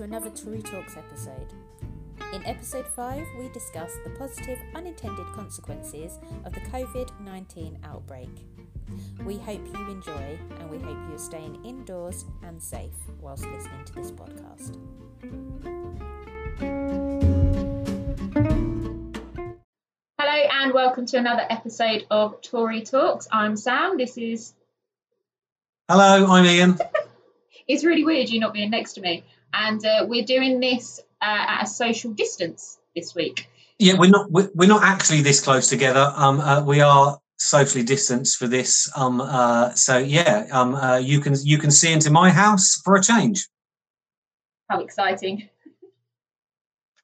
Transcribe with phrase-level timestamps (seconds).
[0.00, 1.52] to another Tory Talks episode.
[2.32, 8.30] In episode 5, we discuss the positive unintended consequences of the COVID 19 outbreak.
[9.26, 13.92] We hope you enjoy and we hope you're staying indoors and safe whilst listening to
[13.92, 14.78] this podcast.
[20.18, 23.28] Hello and welcome to another episode of Tory Talks.
[23.30, 23.98] I'm Sam.
[23.98, 24.54] This is.
[25.90, 26.78] Hello, I'm Ian.
[27.68, 29.22] It's really weird you not being next to me,
[29.52, 33.48] and uh, we're doing this uh, at a social distance this week.
[33.78, 36.12] Yeah, we're not we're, we're not actually this close together.
[36.16, 38.90] Um, uh, we are socially distanced for this.
[38.94, 42.96] Um, uh, so yeah, um, uh, you can you can see into my house for
[42.96, 43.48] a change.
[44.68, 45.48] How exciting!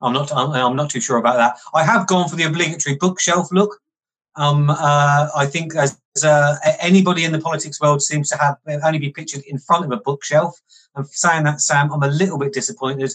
[0.03, 1.59] I'm not I'm, I'm not too sure about that.
[1.75, 3.81] I have gone for the obligatory bookshelf look.
[4.37, 8.99] Um, uh, I think as uh, anybody in the politics world seems to have only
[8.99, 10.61] be pictured in front of a bookshelf.
[10.97, 13.13] And saying that, Sam, I'm a little bit disappointed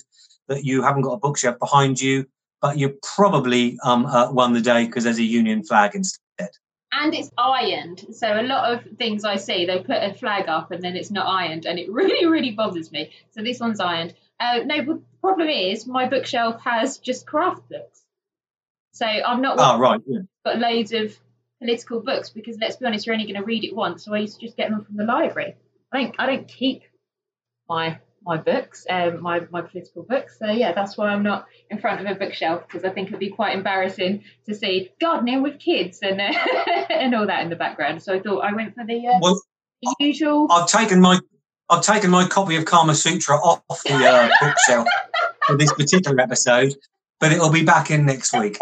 [0.48, 2.28] that you haven't got a bookshelf behind you,
[2.62, 6.50] but you probably um, uh, won the day because there's a Union flag instead.
[6.94, 10.72] And it's ironed, so a lot of things I see, they put a flag up
[10.72, 13.12] and then it's not ironed, and it really, really bothers me.
[13.32, 14.14] So this one's ironed.
[14.40, 18.02] Uh, no, the problem is my bookshelf has just craft books.
[18.92, 19.58] So I'm not.
[19.60, 20.02] Oh, right.
[20.06, 20.20] Yeah.
[20.46, 21.18] Got loads of
[21.60, 24.04] political books because let's be honest, you're only going to read it once.
[24.04, 25.56] So I used to just get them from the library.
[25.94, 26.16] I don't.
[26.20, 26.84] I don't keep
[27.72, 30.38] my my books, um, my my political books.
[30.38, 33.20] So yeah, that's why I'm not in front of a bookshelf because I think it'd
[33.20, 36.32] be quite embarrassing to see gardening with kids and uh,
[36.90, 38.04] and all that in the background.
[38.04, 39.42] So I thought I went for the, uh, Well,
[39.82, 40.48] the usual.
[40.52, 41.20] I've taken my
[41.70, 44.88] I've taken my copy of Kama Sutra off the uh, bookshelf
[45.48, 46.76] for this particular episode,
[47.20, 48.58] but it'll be back in next week.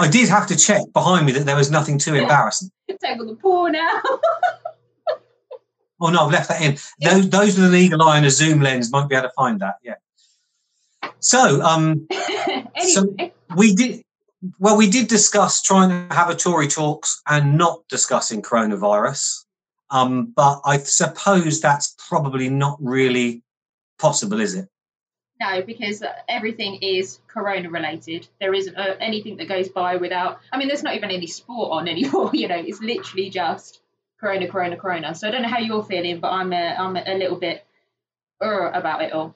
[0.00, 2.70] I did have to check behind me that there was nothing too embarrassing.
[3.00, 4.02] Table the paw now.
[6.00, 6.76] Oh no, I've left that in.
[7.00, 9.60] Those those with an eagle eye and a zoom lens might be able to find
[9.60, 9.76] that.
[9.82, 9.94] Yeah.
[11.20, 13.14] So um, anyway, So-
[13.56, 14.02] we did
[14.58, 14.76] well.
[14.76, 19.44] We did discuss trying to have a Tory talks and not discussing coronavirus.
[19.90, 23.42] Um, but I suppose that's probably not really
[23.98, 24.68] possible, is it?
[25.40, 28.26] No, because everything is corona related.
[28.40, 30.40] There isn't uh, anything that goes by without.
[30.52, 32.30] I mean, there's not even any sport on anymore.
[32.34, 33.80] You know, it's literally just
[34.20, 35.14] corona, corona, corona.
[35.14, 37.64] So I don't know how you're feeling, but I'm a, I'm a little bit
[38.42, 39.34] uh, about it all.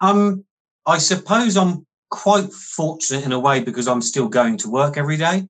[0.00, 0.44] Um,
[0.84, 5.16] I suppose I'm quite fortunate in a way because I'm still going to work every
[5.16, 5.48] day.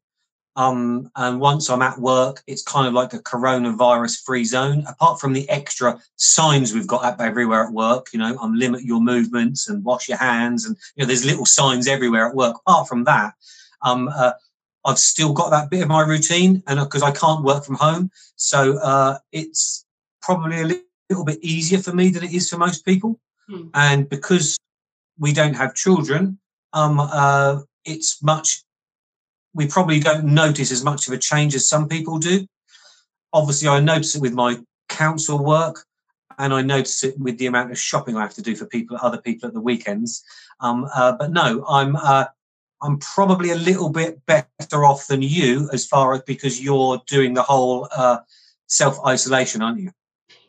[0.56, 4.84] Um, and once I'm at work, it's kind of like a coronavirus free zone.
[4.88, 8.82] Apart from the extra signs we've got up everywhere at work, you know, um, limit
[8.82, 12.56] your movements and wash your hands, and you know, there's little signs everywhere at work.
[12.66, 13.34] Apart from that,
[13.82, 14.32] um, uh,
[14.86, 18.10] I've still got that bit of my routine, and because I can't work from home,
[18.36, 19.84] so uh, it's
[20.22, 20.80] probably a
[21.10, 23.18] little bit easier for me than it is for most people.
[23.48, 23.68] Hmm.
[23.74, 24.56] And because
[25.18, 26.38] we don't have children,
[26.72, 28.62] um, uh, it's much.
[29.54, 32.46] We probably don't notice as much of a change as some people do.
[33.32, 34.58] Obviously, I notice it with my
[34.88, 35.84] council work,
[36.38, 38.98] and I notice it with the amount of shopping I have to do for people,
[39.02, 40.22] other people at the weekends.
[40.60, 42.26] Um, uh, but no, I'm uh,
[42.82, 47.34] I'm probably a little bit better off than you as far as because you're doing
[47.34, 48.18] the whole uh,
[48.66, 49.90] self isolation, aren't you?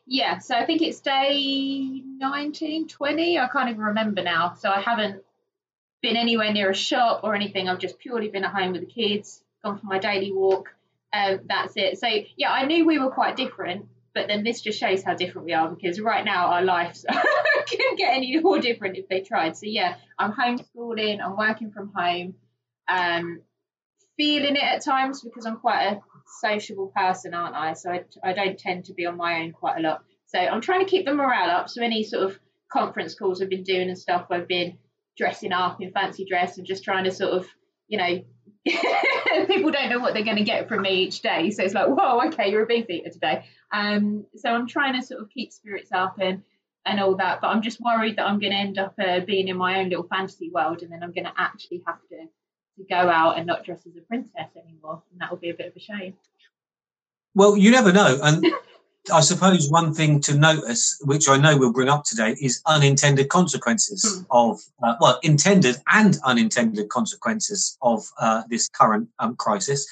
[0.06, 3.40] Yeah, so I think it's day 19, 20.
[3.40, 4.54] I can't even remember now.
[4.58, 5.22] So I haven't
[6.02, 7.68] been anywhere near a shop or anything.
[7.68, 10.74] I've just purely been at home with the kids, gone for my daily walk.
[11.12, 12.00] Um, that's it.
[12.00, 13.88] So yeah, I knew we were quite different,
[14.18, 17.06] but then this just shows how different we are because right now our lives
[17.70, 19.56] couldn't get any more different if they tried.
[19.56, 22.34] So yeah, I'm homeschooling, I'm working from home,
[22.88, 23.42] um,
[24.18, 26.02] feeling it at times because I'm quite a
[26.42, 27.74] sociable person, aren't I?
[27.74, 30.02] So I, I don't tend to be on my own quite a lot.
[30.26, 31.70] So I'm trying to keep the morale up.
[31.70, 32.40] So any sort of
[32.72, 34.80] conference calls I've been doing and stuff, I've been
[35.16, 37.48] dressing up in fancy dress and just trying to sort of,
[37.88, 38.24] you know,
[39.48, 41.52] people don't know what they're going to get from me each day.
[41.52, 43.46] So it's like, whoa, okay, you're a beef eater today.
[43.72, 46.44] Um, so I'm trying to sort of keep spirits up and
[46.86, 47.42] and all that.
[47.42, 49.90] But I'm just worried that I'm going to end up uh, being in my own
[49.90, 52.28] little fantasy world, and then I'm going to actually have to
[52.78, 55.54] to go out and not dress as a princess anymore, and that will be a
[55.54, 56.14] bit of a shame.
[57.34, 58.20] Well, you never know.
[58.22, 58.46] And
[59.12, 63.30] I suppose one thing to notice, which I know we'll bring up today, is unintended
[63.30, 69.88] consequences of, uh, well, intended and unintended consequences of uh, this current um, crisis.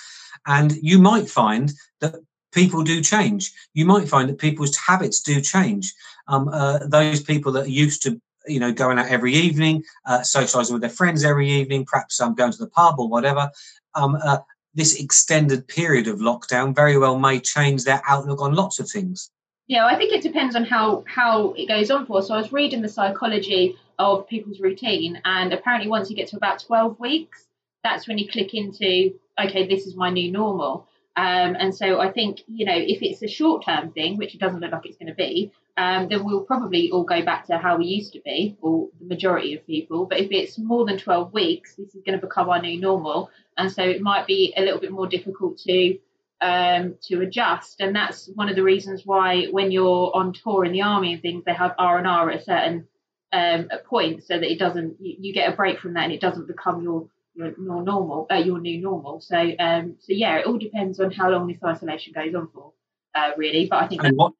[0.45, 2.15] And you might find that
[2.51, 3.51] people do change.
[3.73, 5.93] You might find that people's habits do change.
[6.27, 10.21] Um, uh, those people that are used to you know going out every evening uh,
[10.21, 13.49] socializing with their friends every evening perhaps um, going to the pub or whatever
[13.95, 14.37] um, uh,
[14.75, 19.31] this extended period of lockdown very well may change their outlook on lots of things
[19.67, 22.21] Yeah, I think it depends on how how it goes on for.
[22.21, 26.37] So I was reading the psychology of people's routine, and apparently once you get to
[26.37, 27.47] about twelve weeks,
[27.83, 30.87] that's when you click into okay, this is my new normal.
[31.17, 34.41] Um, and so I think you know if it's a short term thing, which it
[34.41, 37.57] doesn't look like it's going to be, um, then we'll probably all go back to
[37.57, 40.05] how we used to be, or the majority of people.
[40.05, 43.29] But if it's more than 12 weeks, this is going to become our new normal,
[43.57, 45.97] and so it might be a little bit more difficult to
[46.41, 47.79] um, to adjust.
[47.79, 51.21] And that's one of the reasons why when you're on tour in the army and
[51.21, 52.87] things, they have R and R at a certain
[53.31, 56.21] um, point, so that it doesn't you, you, get a break from that and it
[56.21, 59.21] doesn't become your your, your normal, uh, your new normal.
[59.21, 62.73] So um, so yeah, it all depends on how long this isolation goes on for,
[63.13, 63.67] uh, really.
[63.67, 64.03] But I think.
[64.15, 64.33] What?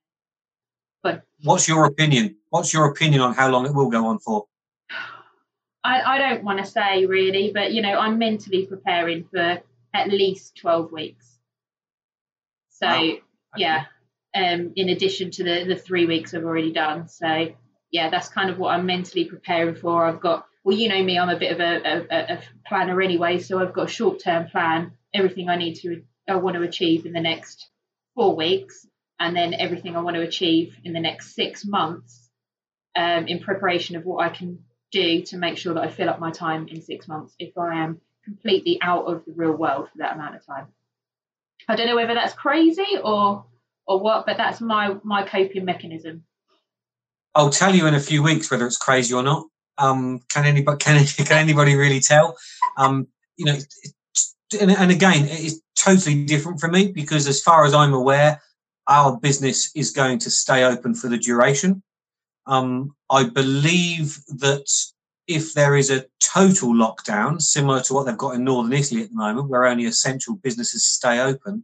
[1.04, 2.38] But what's your opinion?
[2.50, 4.46] What's your opinion on how long it will go on for?
[5.84, 9.60] I, I don't want to say really, but you know, I'm mentally preparing for
[9.94, 11.38] at least 12 weeks.
[12.72, 13.02] So wow.
[13.02, 13.22] okay.
[13.58, 13.86] yeah,
[14.36, 17.08] um, in addition to the the three weeks I've already done.
[17.08, 17.50] So
[17.92, 20.06] yeah, that's kind of what I'm mentally preparing for.
[20.06, 23.38] I've got well, you know me, I'm a bit of a, a, a planner anyway,
[23.38, 27.06] so I've got a short term plan, everything I need to I want to achieve
[27.06, 27.70] in the next
[28.16, 28.88] four weeks,
[29.20, 32.32] and then everything I want to achieve in the next six months,
[32.96, 36.20] um, in preparation of what I can do to make sure that I fill up
[36.20, 40.00] my time in six months if I am completely out of the real world for
[40.00, 40.66] that amount of time.
[41.68, 43.46] I don't know whether that's crazy or
[43.86, 46.24] or what, but that's my my coping mechanism.
[47.36, 49.46] I'll tell you in a few weeks whether it's crazy or not.
[49.78, 52.38] Um, can anybody can can anybody really tell?
[52.78, 53.08] Um,
[53.38, 53.58] you know,
[54.60, 58.42] and, and again, it's totally different for me because as far as I'm aware,
[58.88, 61.82] our business is going to stay open for the duration.
[62.48, 64.70] Um, I believe that
[65.28, 69.10] if there is a total lockdown, similar to what they've got in northern Italy at
[69.10, 71.64] the moment, where only essential businesses stay open,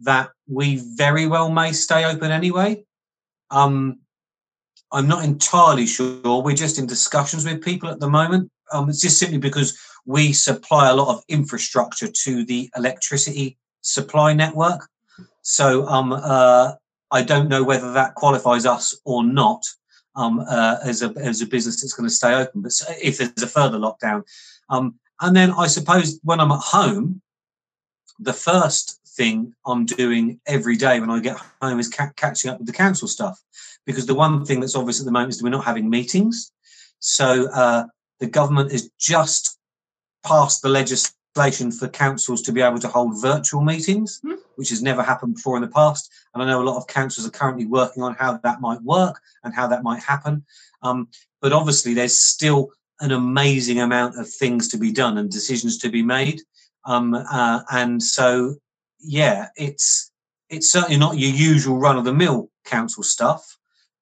[0.00, 2.84] that we very well may stay open anyway.
[3.50, 4.00] Um,
[4.92, 6.42] I'm not entirely sure.
[6.42, 8.50] We're just in discussions with people at the moment.
[8.72, 14.32] Um, it's just simply because we supply a lot of infrastructure to the electricity supply
[14.32, 14.88] network.
[15.42, 16.74] So um, uh,
[17.10, 19.62] I don't know whether that qualifies us or not
[20.14, 22.62] um, uh, as a as a business that's going to stay open.
[22.62, 22.72] But
[23.02, 24.22] if there's a further lockdown,
[24.70, 27.22] um, and then I suppose when I'm at home,
[28.18, 32.58] the first thing I'm doing every day when I get home is ca- catching up
[32.58, 33.42] with the council stuff,
[33.86, 36.52] because the one thing that's obvious at the moment is that we're not having meetings.
[36.98, 37.84] So uh,
[38.20, 39.58] the government has just
[40.24, 44.20] passed the legislation for councils to be able to hold virtual meetings.
[44.24, 46.12] Mm-hmm which has never happened before in the past.
[46.34, 49.20] And I know a lot of councils are currently working on how that might work
[49.44, 50.44] and how that might happen.
[50.82, 51.08] Um,
[51.40, 52.70] but obviously, there's still
[53.00, 56.40] an amazing amount of things to be done and decisions to be made.
[56.84, 58.56] Um, uh, and so,
[59.00, 60.10] yeah, it's
[60.48, 63.58] it's certainly not your usual run of the mill council stuff,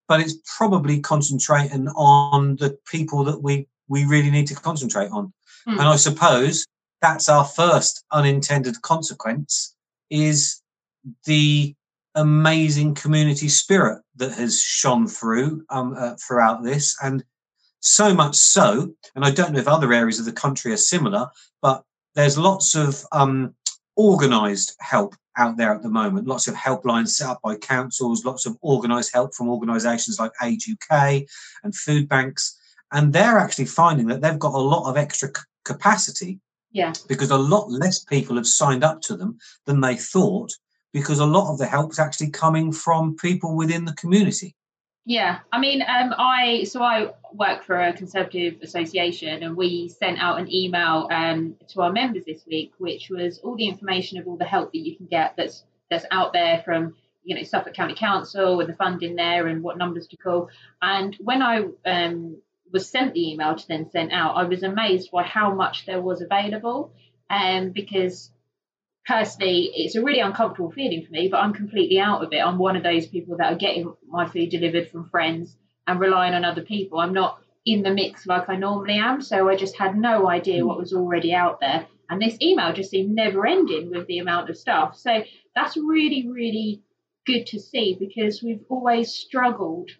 [0.08, 5.32] but it's probably concentrating on the people that we we really need to concentrate on.
[5.69, 5.73] Mm.
[5.73, 6.67] And I suppose
[7.00, 9.75] that's our first unintended consequence
[10.11, 10.62] is
[11.26, 11.75] the
[12.14, 17.25] amazing community spirit that has shone through um, uh, throughout this, and
[17.81, 18.94] so much so.
[19.14, 21.29] And I don't know if other areas of the country are similar,
[21.61, 21.82] but
[22.14, 23.55] there's lots of um,
[23.96, 26.26] organised help out there at the moment.
[26.26, 30.69] Lots of helplines set up by councils, lots of organised help from organisations like Age
[30.71, 31.23] UK
[31.62, 32.59] and food banks,
[32.92, 36.38] and they're actually finding that they've got a lot of extra c- capacity
[36.75, 36.92] yeah.
[37.09, 40.52] Because a lot less people have signed up to them than they thought,
[40.92, 44.57] because a lot of the help is actually coming from people within the community.
[45.06, 50.18] Yeah, I mean, um, I so I work for a conservative association, and we sent
[50.18, 54.26] out an email um, to our members this week, which was all the information of
[54.26, 57.75] all the help that you can get that's that's out there from you know Suffolk
[57.75, 60.49] County Council and the funding there and what numbers to call.
[60.80, 62.38] And when I um,
[62.73, 66.00] was sent the email to then sent out, I was amazed by how much there
[66.00, 66.94] was available.
[67.28, 68.30] Um, because
[69.06, 72.38] personally, it's a really uncomfortable feeling for me, but I'm completely out of it.
[72.38, 75.56] I'm one of those people that are getting my food delivered from friends
[75.87, 76.99] and relying on other people.
[76.99, 79.23] I'm not in the mix like I normally am.
[79.23, 81.87] So I just had no idea what was already out there.
[82.08, 84.96] And this email just seemed never ending with the amount of stuff.
[84.96, 86.82] So that's really, really
[87.26, 89.90] good to see because we've always struggled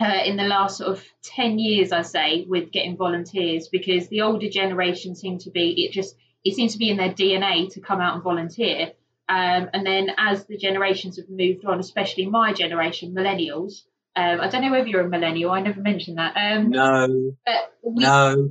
[0.00, 4.22] uh, in the last sort of 10 years, I say, with getting volunteers because the
[4.22, 7.80] older generation seem to be, it just, it seems to be in their DNA to
[7.80, 8.92] come out and volunteer.
[9.28, 13.82] Um, and then as the generations have moved on, especially my generation, millennials,
[14.16, 16.36] um, I don't know whether you're a millennial, I never mentioned that.
[16.36, 17.36] Um, no.
[17.46, 18.50] But we, no.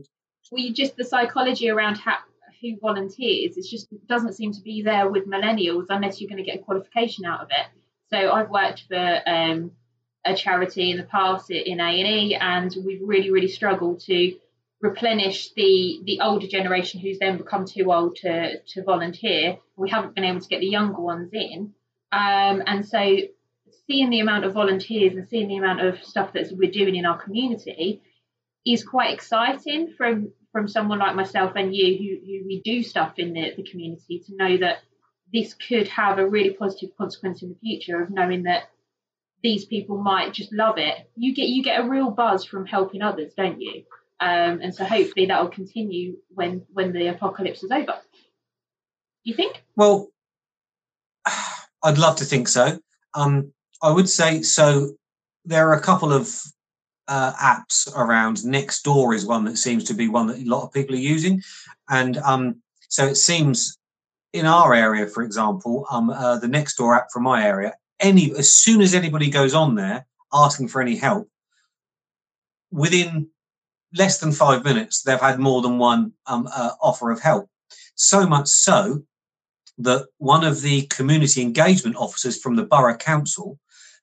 [0.52, 2.18] We just, the psychology around how,
[2.62, 6.50] who volunteers, it just doesn't seem to be there with millennials unless you're going to
[6.50, 7.68] get a qualification out of it.
[8.12, 9.72] So I've worked for um,
[10.26, 14.36] a charity in the past in A and E, and we've really really struggled to
[14.82, 19.58] replenish the the older generation who's then become too old to to volunteer.
[19.76, 21.74] We haven't been able to get the younger ones in,
[22.12, 23.18] um, and so
[23.88, 27.06] seeing the amount of volunteers and seeing the amount of stuff that we're doing in
[27.06, 28.02] our community
[28.66, 33.14] is quite exciting from from someone like myself and you who, who we do stuff
[33.18, 34.78] in the, the community to know that
[35.32, 38.64] this could have a really positive consequence in the future of knowing that
[39.44, 41.10] these people might just love it.
[41.16, 43.84] You get you get a real buzz from helping others, don't you?
[44.22, 47.86] Um, and so hopefully that will continue when when the apocalypse is over.
[47.86, 47.94] Do
[49.24, 49.64] You think?
[49.76, 50.10] Well,
[51.84, 52.80] I'd love to think so.
[53.14, 54.92] Um, I would say so.
[55.46, 56.30] There are a couple of
[57.08, 58.38] uh, apps around.
[58.38, 61.42] Nextdoor is one that seems to be one that a lot of people are using,
[61.90, 63.78] and um, so it seems
[64.34, 68.82] in our area, for example, um, uh, the app from my area, any as soon
[68.82, 71.28] as anybody goes on there asking for any help,
[72.72, 73.28] within
[73.96, 77.50] less than five minutes, they've had more than one um, uh, offer of help.
[77.96, 79.04] So much so
[79.80, 83.60] that one of the community engagement officers from the borough council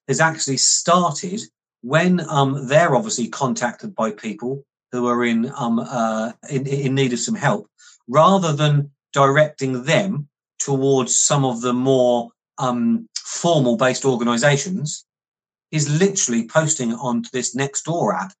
[0.07, 1.41] has actually started
[1.81, 7.13] when um, they're obviously contacted by people who are in, um, uh, in in need
[7.13, 7.69] of some help,
[8.07, 10.27] rather than directing them
[10.59, 15.05] towards some of the more um, formal based organisations,
[15.71, 18.33] is literally posting onto this Nextdoor app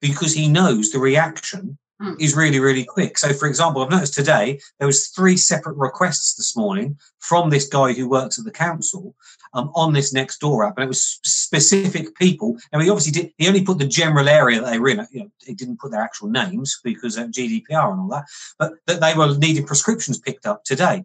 [0.00, 2.16] because he knows the reaction mm.
[2.20, 3.18] is really really quick.
[3.18, 7.68] So for example i've noticed today there was three separate requests this morning from this
[7.68, 9.14] guy who works at the council
[9.54, 12.56] um, on this Nextdoor app and it was specific people.
[12.72, 15.20] And he obviously did he only put the general area that they were in you
[15.20, 18.24] know he didn't put their actual names because of gdpr and all that
[18.58, 21.04] but that they were needing prescriptions picked up today.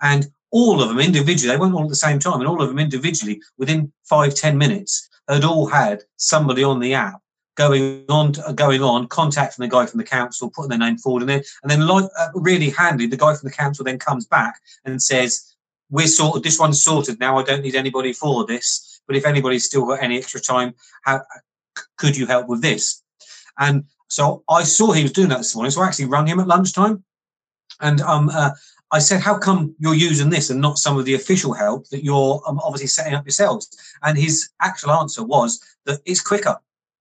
[0.00, 2.68] And all of them individually they weren't all at the same time and all of
[2.68, 7.19] them individually within five ten minutes had all had somebody on the app
[7.56, 11.28] going on going on contacting the guy from the council putting their name forward and
[11.28, 14.60] then and then like uh, really handy the guy from the council then comes back
[14.84, 15.54] and says
[15.90, 17.36] we're sorted this one's sorted now.
[17.36, 19.02] I don't need anybody for this.
[19.06, 21.22] But if anybody's still got any extra time how
[21.96, 23.02] could you help with this?
[23.58, 25.70] And so i saw he was doing that this morning.
[25.70, 27.04] So i actually rang him at lunchtime.
[27.80, 28.50] And um uh,
[28.92, 32.04] I said, "How come you're using this and not some of the official help that
[32.04, 33.68] you're um, obviously setting up yourselves?"
[34.02, 36.58] And his actual answer was that it's quicker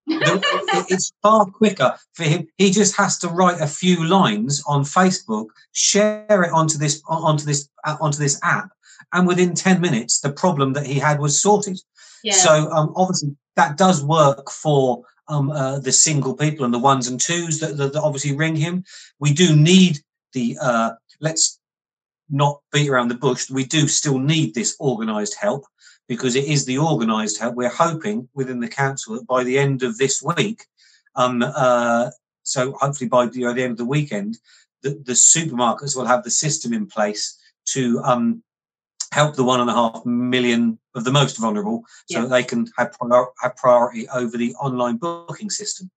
[0.09, 2.47] it's far quicker for him.
[2.57, 7.45] He just has to write a few lines on Facebook, share it onto this onto
[7.45, 8.69] this uh, onto this app,
[9.13, 11.79] and within ten minutes, the problem that he had was sorted.
[12.23, 12.33] Yeah.
[12.33, 17.07] So um, obviously that does work for um, uh, the single people and the ones
[17.07, 18.83] and twos that, that, that obviously ring him.
[19.19, 19.99] We do need
[20.33, 21.59] the uh, let's
[22.29, 23.49] not beat around the bush.
[23.49, 25.65] We do still need this organised help
[26.09, 27.55] because it is the organised help.
[27.55, 30.65] We're hoping within the council that by the end of this week,
[31.15, 32.09] um, uh,
[32.43, 34.39] so hopefully by the, the, end of the weekend,
[34.81, 38.41] the, the, supermarkets will have the system in place to um,
[39.11, 42.21] help the one and a half million of the most vulnerable, so yeah.
[42.21, 45.91] that they can have, prior, have priority over the online booking system.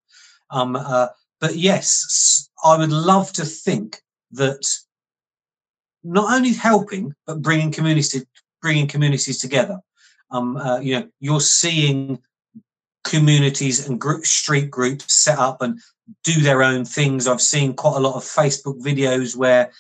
[0.51, 1.09] Um, uh,
[1.41, 4.03] but yes, I would love to think
[4.33, 4.63] that
[6.05, 8.27] not only helping but bringing communities
[8.61, 9.81] bringing communities together
[10.33, 12.19] um, uh, you know, you're seeing
[13.05, 15.81] communities and group, street groups set up and
[16.25, 17.27] do their own things.
[17.27, 19.71] I've seen quite a lot of Facebook videos where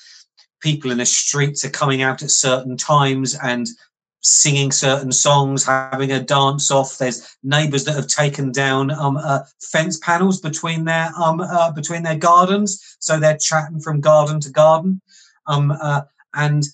[0.61, 3.67] people in the streets are coming out at certain times and
[4.23, 6.99] singing certain songs, having a dance off.
[6.99, 12.03] There's neighbours that have taken down um, uh, fence panels between their um, uh, between
[12.03, 15.01] their gardens, so they're chatting from garden to garden,
[15.47, 16.03] um, uh,
[16.35, 16.65] and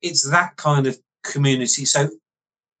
[0.00, 1.84] it's that kind of community.
[1.84, 2.08] So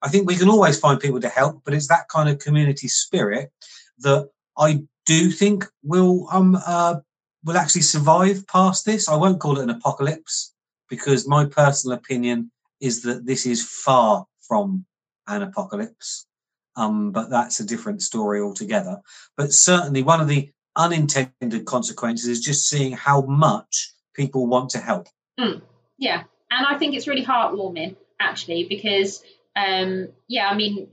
[0.02, 2.88] I think we can always find people to help, but it's that kind of community
[2.88, 3.52] spirit
[3.98, 4.28] that
[4.58, 6.96] I do think will um uh,
[7.44, 9.08] will actually survive past this.
[9.08, 10.54] I won't call it an apocalypse
[10.88, 14.84] because my personal opinion is that this is far from
[15.26, 16.26] an apocalypse.
[16.74, 19.00] Um, but that's a different story altogether.
[19.36, 24.78] But certainly, one of the unintended consequences is just seeing how much people want to
[24.78, 25.06] help.
[25.38, 25.60] Mm,
[25.98, 29.22] yeah, and I think it's really heartwarming actually because
[29.56, 30.88] um, yeah, I mean,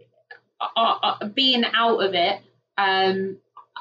[0.60, 2.42] uh, uh, being out of it,
[2.78, 3.38] um,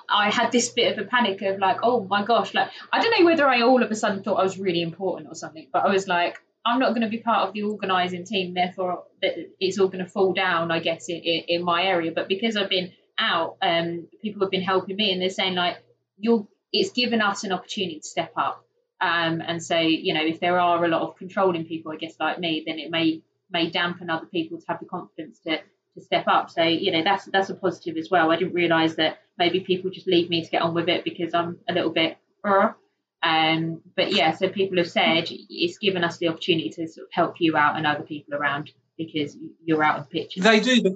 [0.09, 3.19] I had this bit of a panic of like, oh my gosh, like I don't
[3.19, 5.85] know whether I all of a sudden thought I was really important or something, but
[5.85, 9.79] I was like, I'm not going to be part of the organising team, therefore it's
[9.79, 12.13] all going to fall down, I guess, in, in, my area.
[12.13, 15.79] But because I've been out, um, people have been helping me, and they're saying like,
[16.19, 18.65] you're, it's given us an opportunity to step up.
[19.01, 22.15] Um, and so, you know, if there are a lot of controlling people, I guess,
[22.19, 26.01] like me, then it may may dampen other people to have the confidence to, to
[26.01, 26.51] step up.
[26.51, 28.31] So you know that's that's a positive as well.
[28.31, 31.35] I didn't realise that maybe people just leave me to get on with it because
[31.35, 32.19] I'm a little bit.
[32.45, 32.73] Uh,
[33.23, 37.13] um, but yeah, so people have said it's given us the opportunity to sort of
[37.13, 40.41] help you out and other people around because you're out of the picture.
[40.41, 40.93] They do, but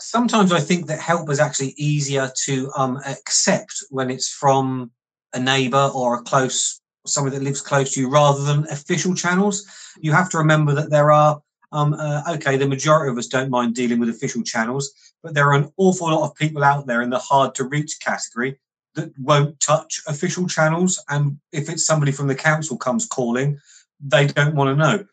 [0.00, 4.90] sometimes I think that help is actually easier to um, accept when it's from
[5.32, 9.66] a neighbour or a close someone that lives close to you rather than official channels.
[10.00, 11.40] You have to remember that there are
[11.72, 14.90] um, uh, okay, the majority of us don't mind dealing with official channels,
[15.22, 18.00] but there are an awful lot of people out there in the hard to reach
[18.00, 18.58] category
[18.94, 21.02] that won't touch official channels.
[21.08, 23.58] And if it's somebody from the council comes calling,
[24.00, 25.04] they don't want to know.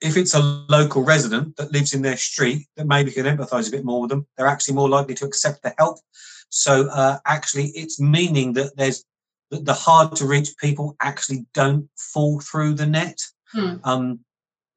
[0.00, 3.70] If it's a local resident that lives in their street that maybe can empathise a
[3.70, 5.98] bit more with them, they're actually more likely to accept the help.
[6.48, 9.04] So uh, actually, it's meaning that there's
[9.50, 13.20] that the hard to reach people actually don't fall through the net.
[13.52, 13.76] Hmm.
[13.84, 14.20] Um,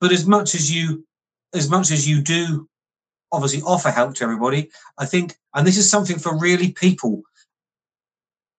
[0.04, 1.08] but as much as you,
[1.54, 2.68] as much as you do,
[3.32, 7.24] obviously offer help to everybody, I think, and this is something for really people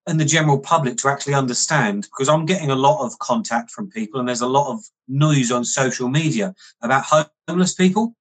[0.07, 3.91] and the general public to actually understand because I'm getting a lot of contact from
[3.91, 8.17] people and there's a lot of noise on social media about homeless people.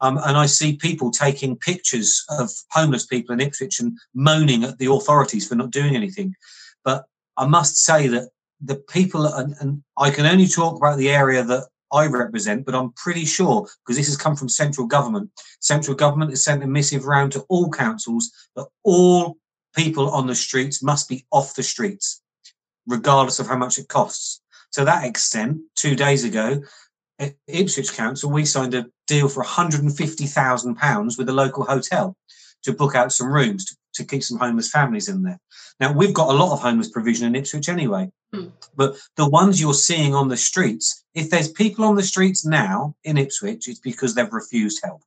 [0.00, 4.78] Um, and I see people taking pictures of homeless people in Ipswich and moaning at
[4.78, 6.34] the authorities for not doing anything.
[6.82, 7.04] But
[7.36, 11.44] I must say that the people, and, and I can only talk about the area
[11.44, 15.30] that I represent, but I'm pretty sure because this has come from central government.
[15.60, 19.36] Central government has sent a missive round to all councils that all
[19.76, 22.20] people on the streets must be off the streets,
[22.86, 24.42] regardless of how much it costs.
[24.72, 26.60] To that extent, two days ago,
[27.20, 32.16] at Ipswich Council, we signed a deal for £150,000 with a local hotel
[32.64, 35.40] to book out some rooms to, to, keep some homeless families in there.
[35.80, 38.52] Now, we've got a lot of homeless provision in Ipswich anyway, mm.
[38.76, 42.94] but the ones you're seeing on the streets, if there's people on the streets now
[43.04, 45.02] in Ipswich, it's because they've refused help.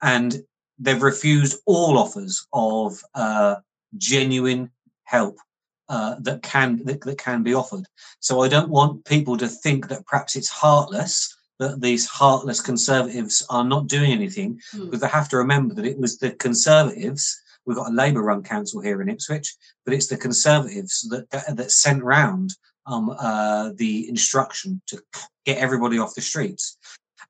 [0.00, 0.42] And
[0.78, 3.56] they've refused all offers of uh,
[3.96, 4.70] genuine
[5.04, 5.38] help
[5.88, 7.84] uh, that can that, that, can be offered.
[8.20, 13.44] So I don't want people to think that perhaps it's heartless that these heartless conservatives
[13.50, 14.84] are not doing anything, mm.
[14.84, 17.40] because they have to remember that it was the conservatives.
[17.68, 19.54] We've got a Labour-run council here in Ipswich,
[19.84, 22.54] but it's the conservatives that that sent round
[22.86, 25.02] um, uh, the instruction to
[25.44, 26.78] get everybody off the streets,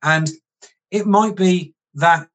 [0.04, 0.30] and
[0.92, 2.28] it might be that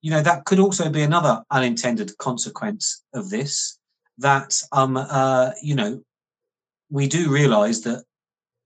[0.00, 3.78] you know that could also be another unintended consequence of this
[4.16, 6.02] that um uh you know
[6.90, 8.04] we do realize that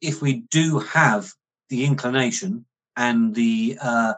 [0.01, 1.33] if we do have
[1.69, 2.65] the inclination
[2.97, 4.15] and the uh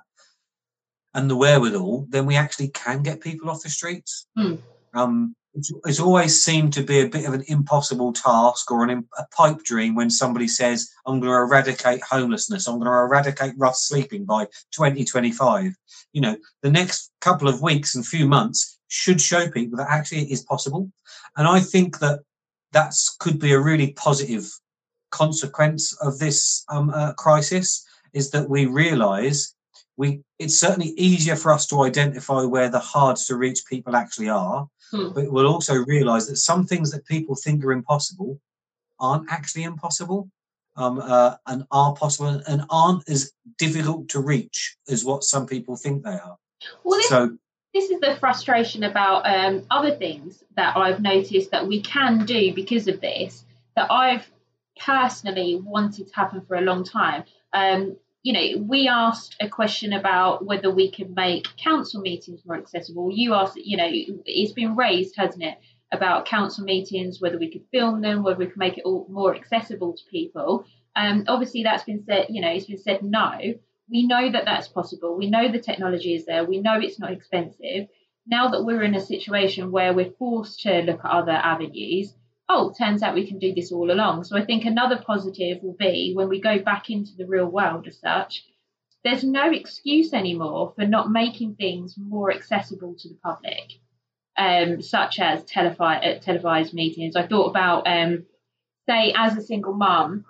[1.16, 4.26] and the wherewithal then we actually can get people off the streets.
[4.38, 4.60] Mm.
[4.94, 9.08] um it's, it's, always seemed to be a bit of an impossible task or an,
[9.16, 12.68] a pipe dream when somebody says i'm going to eradicate homelessness.
[12.68, 15.72] I'm going to eradicate rough sleeping by 2025
[16.12, 20.22] you know the next couple of weeks and few months should show people that actually
[20.22, 20.90] it is possible.
[21.36, 22.20] And i think that
[22.72, 24.46] that could be a really positive
[25.10, 29.55] consequence of this um, uh, crisis is that we realize
[29.96, 34.28] we it's certainly easier for us to identify where the hard to reach people actually
[34.28, 35.10] are hmm.
[35.14, 38.38] but we'll also realize that some things that people think are impossible
[39.00, 40.30] aren't actually impossible
[40.76, 45.76] um, uh, and are possible and aren't as difficult to reach as what some people
[45.76, 46.36] think they are.
[46.84, 47.36] Well, this, so
[47.74, 52.52] this is the frustration about um, other things that I've noticed that we can do
[52.54, 54.30] because of this that I've
[54.78, 57.24] personally wanted to happen for a long time.
[57.52, 57.96] Um,
[58.26, 63.08] you know, we asked a question about whether we could make council meetings more accessible.
[63.08, 65.56] You asked, you know, it's been raised, hasn't it,
[65.92, 69.36] about council meetings, whether we could film them, whether we could make it all more
[69.36, 70.64] accessible to people.
[70.96, 73.38] Um, obviously, that's been said, you know, it's been said no.
[73.88, 75.16] We know that that's possible.
[75.16, 76.44] We know the technology is there.
[76.44, 77.86] We know it's not expensive.
[78.26, 82.12] Now that we're in a situation where we're forced to look at other avenues,
[82.48, 84.24] oh, turns out we can do this all along.
[84.24, 87.86] So I think another positive will be when we go back into the real world
[87.86, 88.44] as such,
[89.04, 93.72] there's no excuse anymore for not making things more accessible to the public
[94.36, 97.16] um, such as telefi- uh, televised meetings.
[97.16, 98.26] I thought about, um,
[98.88, 100.24] say, as a single mum,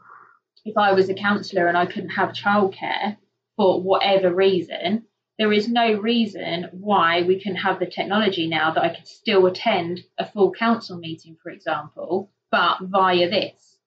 [0.65, 3.17] if I was a councillor and I couldn't have childcare
[3.57, 5.05] for whatever reason,
[5.39, 9.47] there is no reason why we can have the technology now that I could still
[9.47, 13.79] attend a full council meeting, for example, but via this.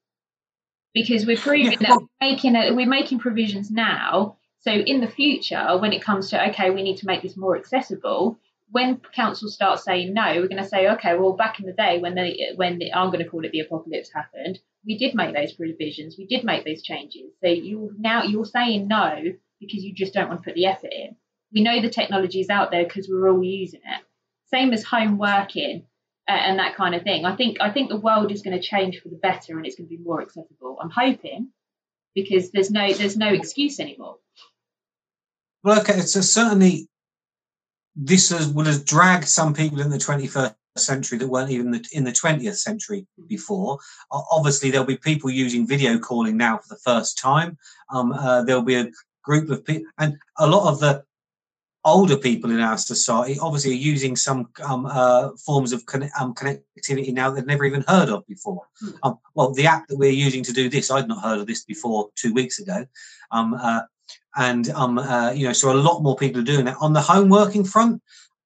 [0.93, 4.37] Because we're proving that we're making a, we're making provisions now.
[4.59, 7.57] So in the future, when it comes to okay, we need to make this more
[7.57, 8.39] accessible,
[8.71, 11.99] when council starts saying no, we're going to say, okay, well, back in the day
[11.99, 15.33] when they, when the, I'm going to call it the apocalypse happened, we did make
[15.33, 17.31] those provisions, we did make those changes.
[17.41, 19.15] So you now you're saying no
[19.59, 21.15] because you just don't want to put the effort in.
[21.53, 24.01] We know the technology is out there because we're all using it.
[24.51, 25.83] Same as home working
[26.27, 27.25] uh, and that kind of thing.
[27.25, 29.75] I think I think the world is going to change for the better and it's
[29.75, 30.77] going to be more accessible.
[30.81, 31.49] I'm hoping
[32.15, 34.17] because there's no there's no excuse anymore.
[35.63, 36.87] Well, okay, so certainly
[37.95, 42.05] this has, will have dragged some people in the 21st century that weren't even in
[42.05, 43.79] the 20th century before.
[44.11, 47.57] obviously, there'll be people using video calling now for the first time.
[47.93, 48.89] Um, uh, there'll be a
[49.23, 51.03] group of people, and a lot of the
[51.85, 56.33] older people in our society obviously are using some um, uh, forms of con- um,
[56.33, 58.61] connectivity now they've never even heard of before.
[58.79, 58.89] Hmm.
[59.03, 61.63] Um, well, the app that we're using to do this, I'd not heard of this
[61.63, 62.85] before two weeks ago.
[63.31, 63.81] Um, uh,
[64.35, 66.77] and um, uh, you know, so a lot more people are doing that.
[66.81, 68.01] On the home working front,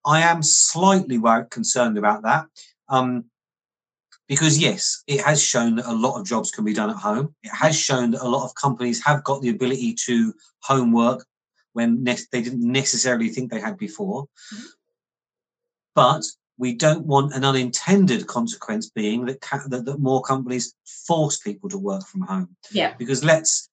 [0.05, 1.19] I am slightly
[1.49, 2.45] concerned about that.
[2.89, 3.25] Um,
[4.27, 7.35] because yes, it has shown that a lot of jobs can be done at home.
[7.43, 11.25] It has shown that a lot of companies have got the ability to homework
[11.73, 14.23] when ne- they didn't necessarily think they had before.
[14.53, 14.65] Mm-hmm.
[15.95, 16.23] But
[16.57, 21.69] we don't want an unintended consequence being that, ca- that, that more companies force people
[21.69, 22.55] to work from home.
[22.71, 22.93] Yeah.
[22.97, 23.69] Because let's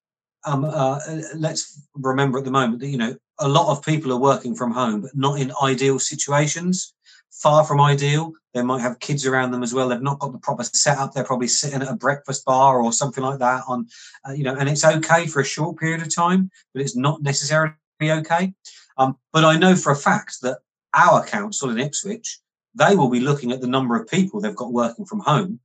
[0.47, 0.99] um, uh,
[1.35, 4.73] let's remember at the moment that you know a lot of people are working from
[4.73, 6.95] home, but not in ideal situations.
[7.31, 8.33] Far from ideal.
[8.53, 9.89] They might have kids around them as well.
[9.89, 11.13] They've not got the proper setup.
[11.13, 13.63] They're probably sitting at a breakfast bar or something like that.
[13.69, 13.87] On,
[14.29, 17.23] uh, you know, and it's okay for a short period of time, but it's not
[17.23, 17.73] necessarily
[18.09, 18.55] okay.
[18.97, 20.59] Um, but I know for a fact that
[20.95, 22.41] our council in Ipswich,
[22.75, 25.61] they will be looking at the number of people they've got working from home,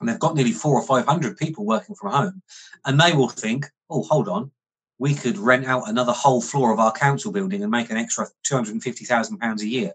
[0.00, 2.42] and they've got nearly four or five hundred people working from home,
[2.84, 4.50] and they will think, oh, hold on,
[4.98, 8.26] we could rent out another whole floor of our council building and make an extra
[8.44, 9.92] two hundred and fifty thousand pounds a year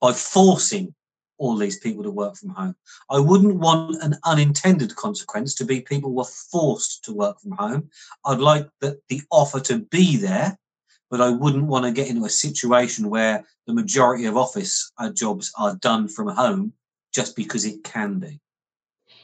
[0.00, 0.94] by forcing
[1.36, 2.76] all these people to work from home.
[3.10, 7.90] I wouldn't want an unintended consequence to be people were forced to work from home.
[8.24, 10.56] I'd like that the offer to be there
[11.14, 15.10] but I wouldn't want to get into a situation where the majority of office uh,
[15.10, 16.72] jobs are done from home
[17.14, 18.40] just because it can be.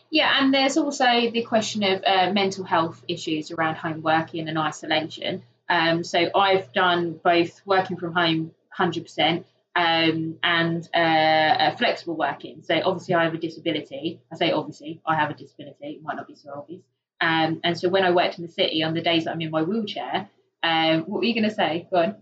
[0.08, 4.56] Yeah, and there's also the question of uh, mental health issues around home working and
[4.56, 5.42] isolation.
[5.68, 12.62] Um, so I've done both working from home 100% um, and uh, flexible working.
[12.62, 14.20] So obviously I have a disability.
[14.32, 15.88] I say obviously I have a disability.
[15.96, 16.82] It might not be so obvious.
[17.20, 19.50] Um, and so when I worked in the city on the days that I'm in
[19.50, 20.28] my wheelchair,
[20.62, 21.86] um, what were you going to say?
[21.90, 22.16] Go on.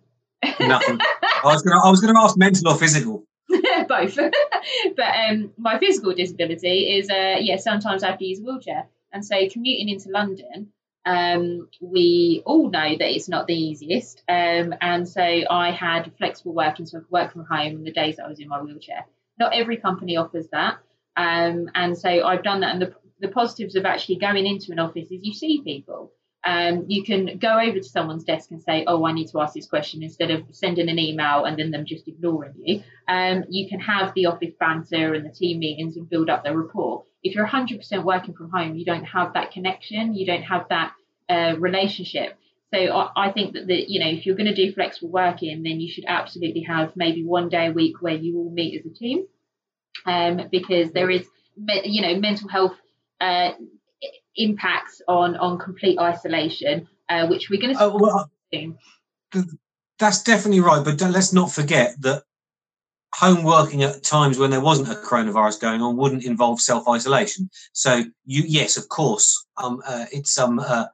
[0.61, 0.99] Nothing.
[1.23, 1.85] I was going to.
[1.85, 3.25] I was going to ask mental or physical.
[3.89, 4.17] Both.
[4.97, 8.87] but um, my physical disability is, uh, yeah, sometimes I have to use a wheelchair,
[9.13, 10.69] and so commuting into London,
[11.07, 14.23] um, we all know that it's not the easiest.
[14.29, 17.93] Um, and so I had flexible working, so I could work from home on the
[17.93, 19.07] days that I was in my wheelchair.
[19.39, 20.79] Not every company offers that.
[21.17, 22.73] Um, and so I've done that.
[22.75, 26.13] And the, the positives of actually going into an office is you see people
[26.49, 29.53] um, you can go over to someone's desk and say, "Oh, I need to ask
[29.53, 32.83] this question," instead of sending an email and then them just ignoring you.
[33.07, 36.57] Um, you can have the office banter and the team meetings and build up the
[36.57, 37.05] rapport.
[37.23, 40.95] If you're 100% working from home, you don't have that connection, you don't have that
[41.29, 42.39] uh, relationship.
[42.73, 45.63] So I, I think that the, you know if you're going to do flexible working,
[45.63, 48.91] then you should absolutely have maybe one day a week where you all meet as
[48.91, 49.27] a team,
[50.07, 51.27] um, because there is
[51.85, 52.77] you know mental health.
[53.21, 53.51] Uh,
[54.39, 57.83] impacts on on complete isolation, uh, which we're going to.
[57.83, 58.31] Oh, well,
[59.99, 62.23] that's definitely right, but let's not forget that
[63.15, 67.51] home working at times when there wasn't a coronavirus going on wouldn't involve self isolation.
[67.73, 70.87] So you, yes, of course, um, uh, it's um, uh,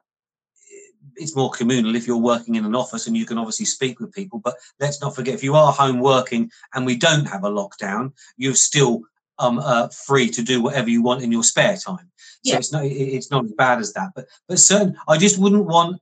[1.17, 4.11] it's more communal if you're working in an office and you can obviously speak with
[4.11, 4.39] people.
[4.43, 8.11] But let's not forget, if you are home working and we don't have a lockdown,
[8.37, 9.01] you're still
[9.39, 12.09] um, uh, free to do whatever you want in your spare time.
[12.43, 12.57] So yeah.
[12.57, 14.11] it's not it's not as bad as that.
[14.15, 16.01] But but certain, I just wouldn't want.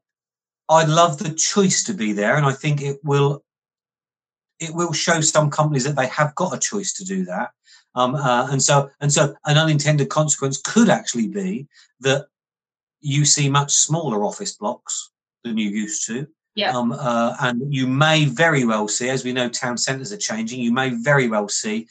[0.69, 3.43] I'd love the choice to be there, and I think it will.
[4.59, 7.51] It will show some companies that they have got a choice to do that,
[7.95, 11.67] um, uh, and so and so an unintended consequence could actually be
[12.01, 12.27] that
[13.01, 15.11] you see much smaller office blocks
[15.43, 16.27] than you used to.
[16.55, 16.77] Yeah.
[16.77, 20.61] Um, uh, and you may very well see, as we know, town centres are changing.
[20.61, 21.87] You may very well see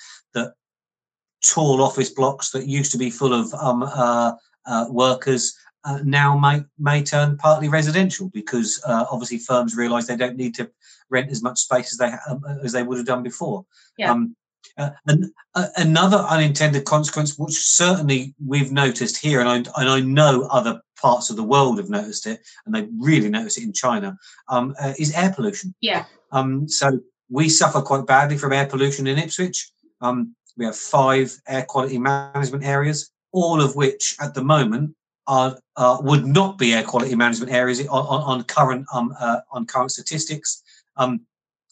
[1.43, 4.33] tall office blocks that used to be full of um, uh,
[4.67, 10.17] uh, workers uh, now may may turn partly residential because uh, obviously firms realise they
[10.17, 10.71] don't need to
[11.11, 13.65] rent as much space as they um, as they would have done before.
[13.99, 14.13] Yeah.
[14.13, 14.37] Um,
[14.79, 20.01] uh, and uh, another unintended consequence, which certainly we've noticed here, and I and I
[20.01, 23.73] know other parts of the world have noticed it, and they really noticed it in
[23.73, 24.17] China,
[24.49, 25.75] um, is air pollution.
[25.81, 26.05] Yeah.
[26.31, 29.73] Um, so we suffer quite badly from air pollution in Ipswich.
[30.01, 34.95] Um, we have five air quality management areas, all of which at the moment
[35.27, 39.67] are uh, would not be air quality management areas on, on, current um, uh, on
[39.67, 40.63] current statistics.
[40.97, 41.21] Um,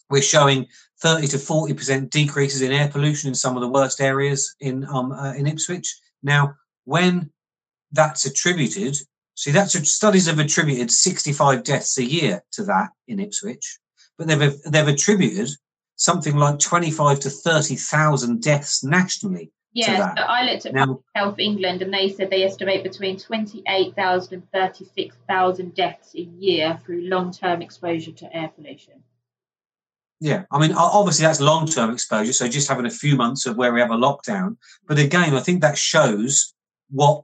[0.09, 0.67] we're showing
[1.01, 5.11] 30 to 40% decreases in air pollution in some of the worst areas in um,
[5.11, 5.99] uh, in Ipswich.
[6.23, 7.31] Now, when
[7.91, 8.95] that's attributed,
[9.35, 13.79] see, that's studies have attributed 65 deaths a year to that in Ipswich,
[14.17, 15.49] but they've they've attributed
[16.01, 19.51] something like 25 to 30,000 deaths nationally.
[19.71, 24.33] Yeah, so I looked at now, Health England and they said they estimate between 28,000
[24.33, 29.03] and 36,000 deaths a year through long term exposure to air pollution.
[30.19, 32.33] Yeah, I mean, obviously that's long term exposure.
[32.33, 34.57] So just having a few months of where we have a lockdown.
[34.87, 36.55] But again, I think that shows
[36.89, 37.23] what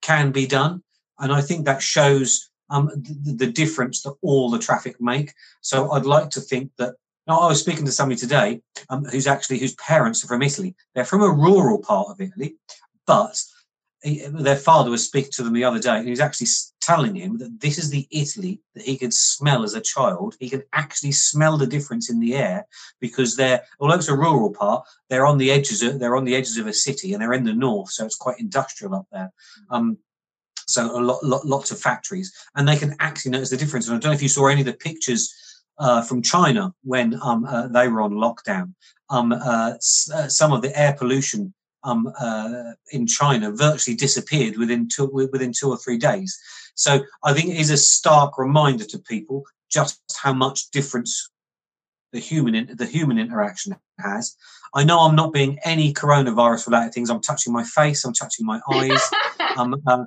[0.00, 0.82] can be done.
[1.18, 5.34] And I think that shows um, the, the, difference that all the traffic make.
[5.60, 6.94] So I'd like to think that.
[7.28, 10.74] Now, I was speaking to somebody today um, who's actually whose parents are from Italy.
[10.94, 12.56] They're from a rural part of Italy,
[13.06, 13.38] but
[14.02, 16.46] he, their father was speaking to them the other day, and he was actually
[16.80, 20.36] telling him that this is the Italy that he could smell as a child.
[20.40, 22.66] He could actually smell the difference in the air
[22.98, 25.82] because they're, although it's a rural part, they're on the edges.
[25.82, 28.16] Of, they're on the edges of a city, and they're in the north, so it's
[28.16, 29.30] quite industrial up there.
[29.68, 29.98] Um,
[30.66, 33.86] so a lot, lot, lots of factories, and they can actually notice the difference.
[33.86, 35.34] And I don't know if you saw any of the pictures
[35.78, 38.74] uh, from China when um, uh, they were on lockdown.
[39.10, 44.56] Um, uh, s- uh, some of the air pollution um, uh, in China virtually disappeared
[44.56, 46.38] within two within two or three days.
[46.74, 51.30] So I think it is a stark reminder to people just how much difference
[52.12, 54.36] the human the human interaction has.
[54.74, 57.10] I know I'm not being any coronavirus related things.
[57.10, 58.04] I'm touching my face.
[58.04, 59.00] I'm touching my eyes.
[59.56, 60.04] um, uh,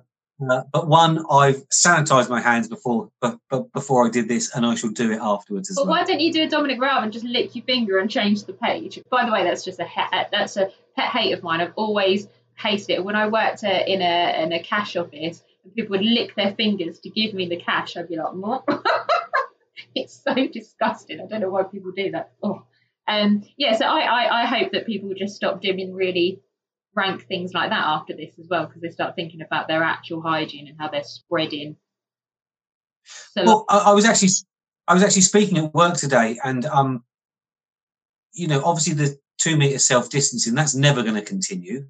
[0.49, 4.65] uh, but one, I've sanitized my hands before, but, but before I did this, and
[4.65, 5.86] I shall do it afterwards as well.
[5.86, 5.99] well.
[5.99, 8.54] Why don't you do a Dominic Raab and just lick your finger and change the
[8.54, 8.99] page?
[9.10, 9.88] By the way, that's just a
[10.32, 11.62] that's a pet hate of mine.
[11.62, 12.27] I've always
[12.58, 13.04] hated it.
[13.04, 16.54] When I worked uh, in a in a cash office, and people would lick their
[16.54, 18.63] fingers to give me the cash, I'd be like, what?
[19.95, 21.21] it's so disgusting.
[21.21, 22.32] I don't know why people do that.
[22.41, 22.63] Oh.
[23.08, 26.39] Um, yeah, so I, I, I hope that people just stop doing really
[26.95, 30.21] rank things like that after this as well, because they start thinking about their actual
[30.21, 31.75] hygiene and how they're spreading.
[33.34, 34.30] So, well, I, I was actually
[34.88, 37.04] I was actually speaking at work today, and um,
[38.34, 41.88] you know, obviously the two meter self distancing that's never going to continue.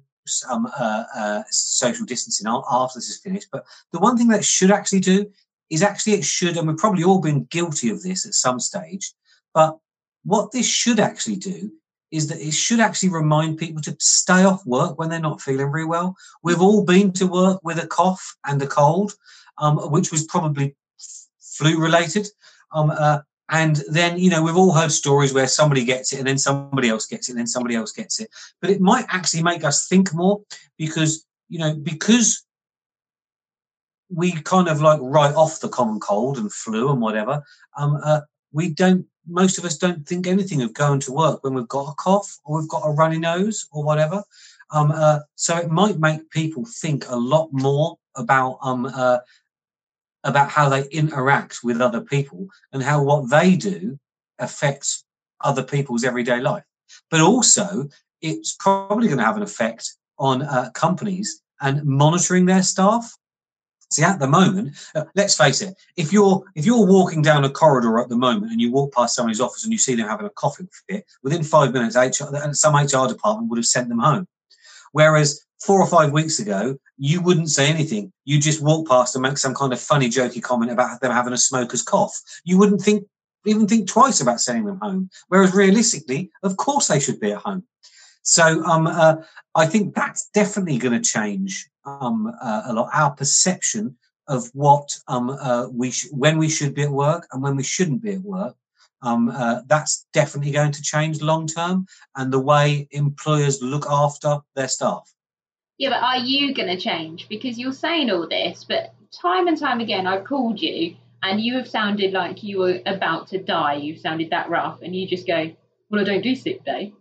[0.48, 3.48] Um, uh, uh, social distancing after this is finished.
[3.50, 5.28] But the one thing that should actually do
[5.68, 9.12] is actually it should, and we've probably all been guilty of this at some stage.
[9.52, 9.78] But
[10.24, 11.72] what this should actually do
[12.12, 15.72] is that it should actually remind people to stay off work when they're not feeling
[15.72, 16.14] very well.
[16.42, 19.14] We've all been to work with a cough and a cold,
[19.58, 20.76] um, which was probably
[21.40, 22.28] flu related.
[22.72, 26.28] Um, uh, and then, you know, we've all heard stories where somebody gets it and
[26.28, 28.30] then somebody else gets it and then somebody else gets it.
[28.60, 30.42] But it might actually make us think more
[30.78, 32.44] because, you know, because
[34.10, 37.42] we kind of like write off the common cold and flu and whatever,
[37.76, 38.20] um, uh,
[38.52, 41.90] we don't most of us don't think anything of going to work when we've got
[41.90, 44.22] a cough or we've got a runny nose or whatever.
[44.70, 49.18] Um, uh, so it might make people think a lot more about um, uh,
[50.24, 53.98] about how they interact with other people and how what they do
[54.38, 55.04] affects
[55.40, 56.64] other people's everyday life.
[57.10, 57.88] But also,
[58.20, 63.12] it's probably going to have an effect on uh, companies and monitoring their staff
[63.92, 67.50] See, at the moment, uh, let's face it, if you're if you're walking down a
[67.50, 70.26] corridor at the moment and you walk past somebody's office and you see them having
[70.26, 74.26] a coughing fit, within five minutes, HR, some HR department would have sent them home.
[74.92, 78.12] Whereas four or five weeks ago, you wouldn't say anything.
[78.24, 81.32] You just walk past and make some kind of funny, jokey comment about them having
[81.32, 82.18] a smoker's cough.
[82.44, 83.04] You wouldn't think
[83.44, 85.10] even think twice about sending them home.
[85.28, 87.64] Whereas realistically, of course, they should be at home.
[88.22, 89.16] So um, uh,
[89.54, 92.90] I think that's definitely going to change um, uh, a lot.
[92.92, 93.96] Our perception
[94.28, 97.62] of what um, uh, we sh- when we should be at work and when we
[97.62, 98.56] shouldn't be at work.
[99.02, 104.38] Um, uh, that's definitely going to change long term, and the way employers look after
[104.54, 105.12] their staff.
[105.78, 107.28] Yeah, but are you going to change?
[107.28, 111.56] Because you're saying all this, but time and time again, I've called you and you
[111.56, 113.74] have sounded like you were about to die.
[113.74, 115.52] You've sounded that rough, and you just go,
[115.90, 116.92] "Well, I don't do sick day."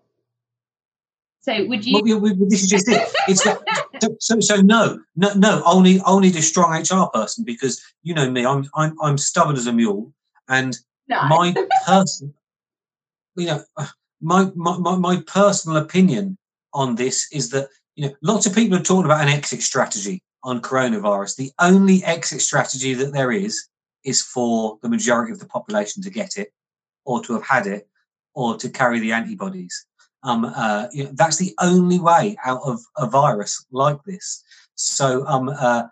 [1.42, 2.20] So would you?
[2.20, 3.12] Well, this is just it.
[3.28, 3.46] It's
[4.20, 8.46] so so no no no only only the strong HR person because you know me
[8.46, 10.14] I'm I'm I'm stubborn as a mule
[10.48, 11.24] and no.
[11.28, 11.54] my
[11.86, 12.34] person
[13.36, 13.64] you know
[14.22, 16.38] my, my my my personal opinion
[16.74, 20.22] on this is that you know lots of people are talking about an exit strategy
[20.44, 21.36] on coronavirus.
[21.36, 23.68] The only exit strategy that there is
[24.04, 26.52] is for the majority of the population to get it
[27.06, 27.88] or to have had it
[28.34, 29.86] or to carry the antibodies
[30.24, 34.44] um, uh, you know, that's the only way out of a virus like this.
[34.76, 35.84] So, um, uh,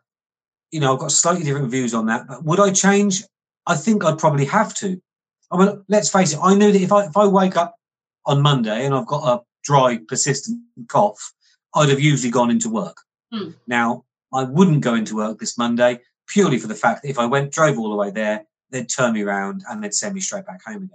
[0.71, 2.27] you know, I've got slightly different views on that.
[2.27, 3.23] But would I change?
[3.65, 5.01] I think I'd probably have to,
[5.51, 6.39] I mean, let's face it.
[6.41, 7.75] I knew that if I if I wake up
[8.25, 11.33] on Monday and I've got a dry, persistent cough,
[11.75, 12.97] I'd have usually gone into work.
[13.31, 13.51] Hmm.
[13.67, 17.25] Now, I wouldn't go into work this Monday purely for the fact that if I
[17.25, 20.45] went drove all the way there, they'd turn me around and they'd send me straight
[20.45, 20.89] back home again.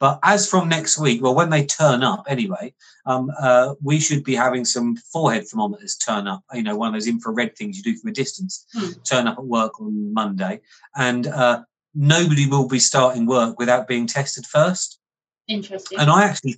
[0.00, 2.74] But as from next week, well, when they turn up anyway,
[3.06, 6.42] um, uh, we should be having some forehead thermometers turn up.
[6.52, 8.90] You know, one of those infrared things you do from a distance, Hmm.
[9.04, 10.60] turn up at work on Monday,
[10.96, 11.62] and uh,
[11.94, 14.98] nobody will be starting work without being tested first.
[15.46, 15.98] Interesting.
[16.00, 16.56] And I actually,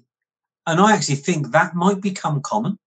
[0.66, 2.78] and I actually think that might become common.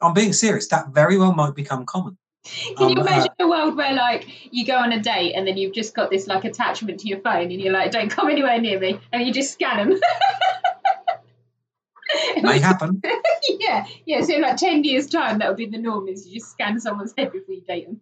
[0.00, 0.68] I'm being serious.
[0.68, 2.16] That very well might become common.
[2.44, 5.46] Can you Um, uh, imagine a world where like you go on a date and
[5.46, 8.28] then you've just got this like attachment to your phone and you're like, don't come
[8.30, 10.00] anywhere near me, and you just scan them.
[12.42, 13.02] may happen.
[13.48, 14.22] yeah, yeah.
[14.22, 16.80] So in like ten years' time, that would be the norm: is you just scan
[16.80, 18.00] someone's head before you date them.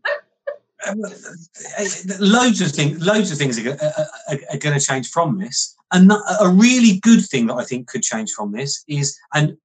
[0.86, 0.94] Uh,
[2.20, 5.74] loads of things loads of things are, are, are, are going to change from this
[5.92, 9.56] and a- a really good thing that i think could change from this is and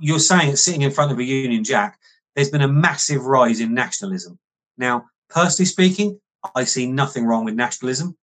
[0.00, 2.00] you're saying it sitting in front of a union jack
[2.36, 4.38] there's been a massive rise in nationalism.
[4.78, 6.20] Now personally speaking
[6.54, 8.16] i see nothing wrong with nationalism.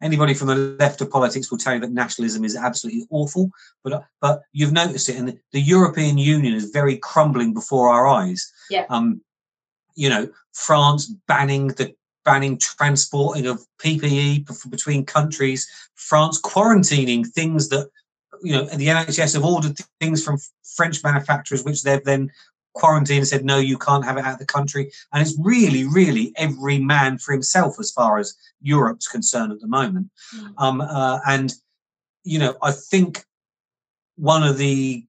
[0.00, 3.50] Anybody from the left of politics will tell you that nationalism is absolutely awful
[3.82, 8.06] but but you've noticed it and the, the european union is very crumbling before our
[8.06, 8.52] eyes.
[8.70, 8.86] Yeah.
[8.90, 9.20] um
[9.96, 17.88] you know France banning the banning transporting of PPE between countries, France quarantining things that
[18.42, 20.38] you know the NHS have ordered things from
[20.76, 22.30] French manufacturers, which they've then
[22.74, 24.90] quarantined and said no, you can't have it out of the country.
[25.12, 29.66] And it's really, really every man for himself as far as Europe's concerned at the
[29.66, 30.10] moment.
[30.36, 30.54] Mm.
[30.58, 31.54] Um, uh, and
[32.24, 33.24] you know, I think
[34.16, 35.04] one of the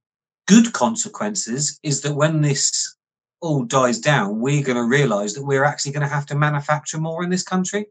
[0.47, 2.95] good consequences is that when this
[3.41, 6.97] all dies down, we're going to realise that we're actually going to have to manufacture
[6.97, 7.87] more in this country.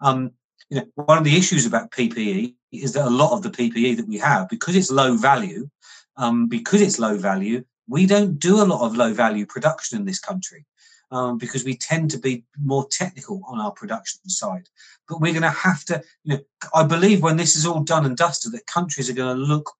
[0.00, 0.32] Um,
[0.70, 3.96] you know, one of the issues about PPE is that a lot of the PPE
[3.96, 5.68] that we have, because it's low value,
[6.16, 10.04] um, because it's low value, we don't do a lot of low value production in
[10.04, 10.64] this country.
[11.10, 14.68] Um, because we tend to be more technical on our production side,
[15.06, 16.02] but we're going to have to.
[16.24, 16.40] You know,
[16.74, 19.70] I believe when this is all done and dusted, that countries are going to look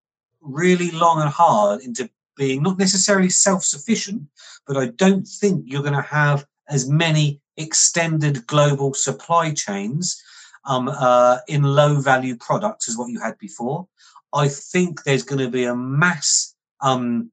[0.41, 4.23] really long and hard into being not necessarily self-sufficient,
[4.67, 10.23] but I don't think you're going to have as many extended global supply chains
[10.67, 13.89] um, uh, in low-value products as what you had before.
[14.33, 17.33] I think there's going to be a mass, um,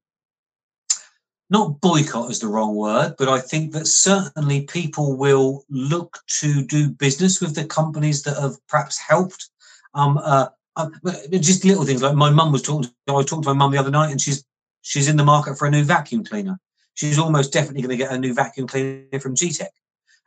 [1.52, 6.64] not boycott is the wrong word, but I think that certainly people will look to
[6.64, 9.50] do business with the companies that have perhaps helped.
[9.92, 10.88] Um, uh, uh,
[11.32, 12.90] just little things like my mum was talking.
[13.06, 14.42] I was talking to my mum the other night, and she's
[14.80, 16.58] she's in the market for a new vacuum cleaner.
[16.94, 19.68] She's almost definitely going to get a new vacuum cleaner from Gtech,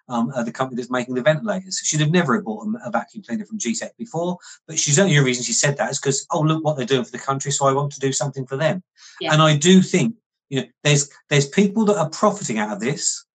[0.07, 1.81] um, uh, the company that's making the ventilators.
[1.83, 5.23] She'd have never bought a, a vacuum cleaner from Gtech before, but she's only the
[5.23, 7.65] reason she said that is because oh look what they're doing for the country, so
[7.65, 8.83] I want to do something for them.
[9.19, 9.33] Yeah.
[9.33, 10.15] And I do think
[10.49, 13.25] you know there's there's people that are profiting out of this.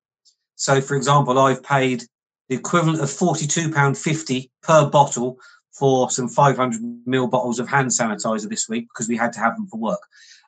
[0.57, 2.05] So for example, I've paid
[2.49, 5.39] the equivalent of forty two pound fifty per bottle
[5.73, 9.57] for some 500 ml bottles of hand sanitizer this week because we had to have
[9.57, 10.03] them for work.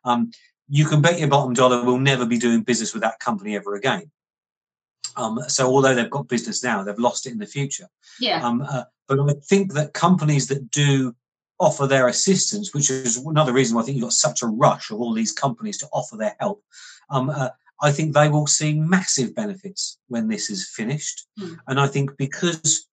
[0.05, 0.31] Um,
[0.68, 3.75] you can bet your bottom dollar we'll never be doing business with that company ever
[3.75, 4.11] again.
[5.16, 7.88] Um, so although they've got business now, they've lost it in the future.
[8.20, 8.46] Yeah.
[8.46, 11.14] Um, uh, but I think that companies that do
[11.62, 14.90] offer their assistance, which is another reason why I think you've got such a rush
[14.90, 16.62] of all these companies to offer their help,
[17.09, 21.27] um, uh, I think they will see massive benefits when this is finished.
[21.38, 21.55] Hmm.
[21.68, 22.88] And I think because,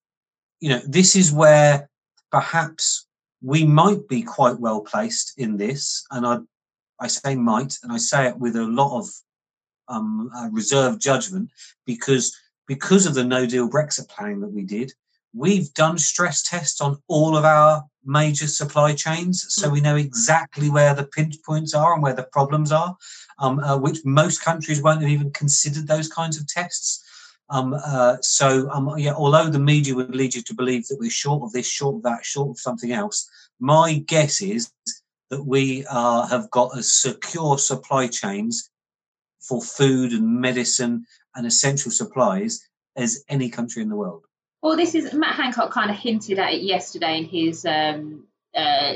[0.60, 1.90] you know, this is where
[2.32, 3.08] perhaps
[3.42, 6.06] we might be quite well placed in this.
[6.12, 6.38] And I,
[7.00, 9.10] I say might, and I say it with a lot of
[9.88, 11.50] um, uh, reserved judgment
[11.86, 12.36] because
[12.68, 14.94] because of the no deal Brexit planning that we did,
[15.34, 20.70] we've done stress tests on all of our major supply chains, so we know exactly
[20.70, 22.96] where the pinch points are and where the problems are,
[23.40, 27.04] um, uh, which most countries won't have even considered those kinds of tests.
[27.50, 31.10] Um, uh, so, um, yeah, although the media would lead you to believe that we're
[31.10, 33.28] short of this, short of that, short of something else,
[33.60, 34.72] my guess is
[35.30, 38.70] that we uh, have got as secure supply chains
[39.42, 41.06] for food and medicine
[41.36, 42.60] and essential supplies
[42.96, 44.26] as any country in the world.
[44.62, 48.94] Well, this is Matt Hancock kind of hinted at it yesterday in his um, uh,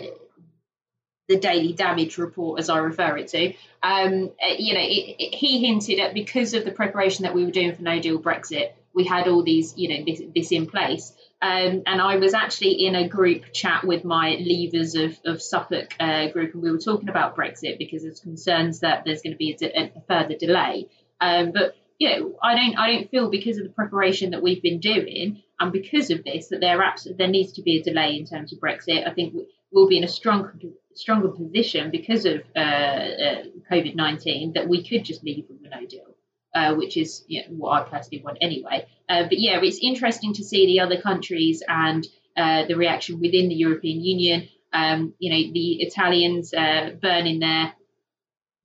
[1.29, 3.53] the daily damage report, as I refer it to.
[3.81, 7.45] Um, uh, you know, it, it, he hinted at because of the preparation that we
[7.45, 10.67] were doing for No Deal Brexit, we had all these, you know, this, this in
[10.67, 11.13] place.
[11.41, 15.93] Um, and I was actually in a group chat with my leavers of, of Suffolk
[15.99, 19.37] uh, group, and we were talking about Brexit because there's concerns that there's going to
[19.37, 20.87] be a, de- a further delay.
[21.19, 24.61] Um, but you know, I don't I don't feel because of the preparation that we've
[24.61, 28.15] been doing and because of this, that there abs- there needs to be a delay
[28.17, 29.07] in terms of Brexit.
[29.07, 29.35] I think
[29.71, 30.49] we'll be in a strong
[30.93, 35.69] stronger position because of uh, uh, COVID nineteen that we could just leave with a
[35.69, 36.15] no deal.
[36.55, 38.85] Uh, which is you know, what I personally want anyway.
[39.09, 42.05] Uh, but yeah, it's interesting to see the other countries and
[42.37, 44.47] uh, the reaction within the European Union.
[44.71, 47.73] Um, you know, the Italians uh, burning their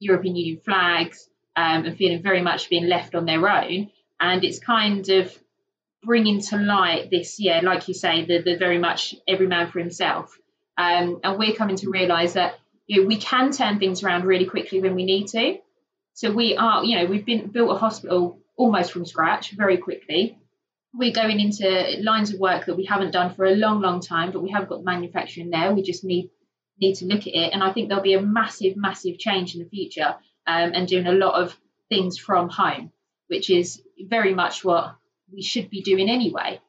[0.00, 3.90] European Union flags um, and feeling very much being left on their own.
[4.20, 5.38] And it's kind of
[6.02, 9.78] bringing to light this, yeah, like you say, the, the very much every man for
[9.78, 10.36] himself.
[10.76, 14.46] Um, and we're coming to realise that you know, we can turn things around really
[14.46, 15.58] quickly when we need to.
[16.14, 20.38] So we are, you know, we've been built a hospital almost from scratch very quickly.
[20.94, 24.32] We're going into lines of work that we haven't done for a long, long time,
[24.32, 25.72] but we have got manufacturing there.
[25.72, 26.30] We just need
[26.80, 29.62] need to look at it, and I think there'll be a massive, massive change in
[29.62, 30.14] the future,
[30.46, 31.56] um, and doing a lot of
[31.88, 32.92] things from home,
[33.26, 34.94] which is very much what
[35.32, 36.60] we should be doing anyway.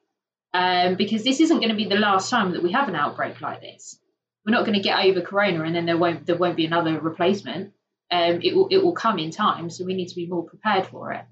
[0.54, 3.40] Um, because this isn't going to be the last time that we have an outbreak
[3.40, 4.00] like this.
[4.46, 7.00] We're not going to get over corona and then there won't there won't be another
[7.00, 7.74] replacement
[8.12, 9.70] um, it will it will come in time.
[9.70, 11.26] So we need to be more prepared for it.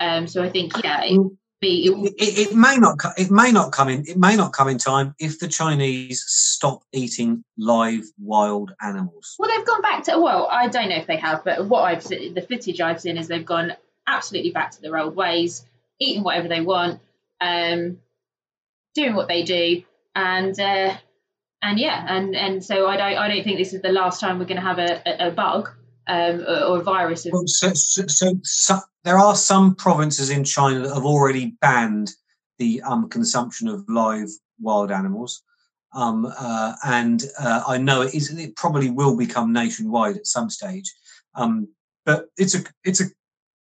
[0.00, 1.20] Um, so I think yeah, it,
[1.60, 4.68] be, it, it, it, may not it may not come in it may not come
[4.68, 9.36] in time if the Chinese stop eating live wild animals.
[9.38, 12.02] Well, they've gone back to well, I don't know if they have, but what I've
[12.02, 13.74] seen, the footage I've seen is they've gone
[14.06, 15.64] absolutely back to their old ways,
[16.00, 17.00] eating whatever they want,
[17.40, 17.98] um,
[18.94, 19.82] doing what they do,
[20.14, 20.58] and.
[20.58, 20.96] Uh,
[21.62, 24.38] and yeah, and, and so I don't I don't think this is the last time
[24.38, 25.70] we're going to have a, a, a bug
[26.06, 27.26] um, or, a virus.
[27.30, 32.10] Well, so, so, so, so, there are some provinces in China that have already banned
[32.58, 34.28] the um, consumption of live
[34.60, 35.42] wild animals.
[35.94, 38.36] Um, uh, and uh, I know it is.
[38.36, 40.92] It probably will become nationwide at some stage.
[41.34, 41.68] Um,
[42.04, 43.04] but it's a it's a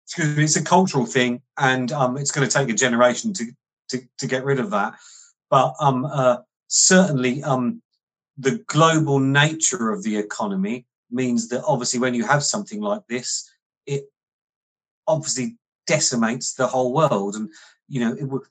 [0.05, 3.45] excuse me, it's a cultural thing, and um, it's going to take a generation to,
[3.89, 4.95] to to get rid of that.
[5.49, 6.37] But um, uh,
[6.67, 7.81] certainly, um,
[8.37, 13.49] the global nature of the economy means that obviously when you have something like this,
[13.85, 14.05] it
[15.07, 17.35] obviously decimates the whole world.
[17.35, 17.49] And
[17.87, 18.43] you know, it would.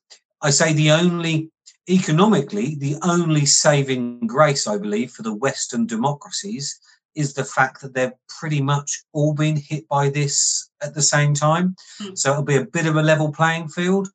[0.43, 1.51] I say the only
[1.89, 6.79] economically the only saving grace, I believe, for the Western democracies
[7.15, 11.35] is the fact that they've pretty much all been hit by this at the same
[11.35, 11.77] time.
[12.01, 12.19] Mm.
[12.19, 14.09] So it'll be a bit of a level playing field.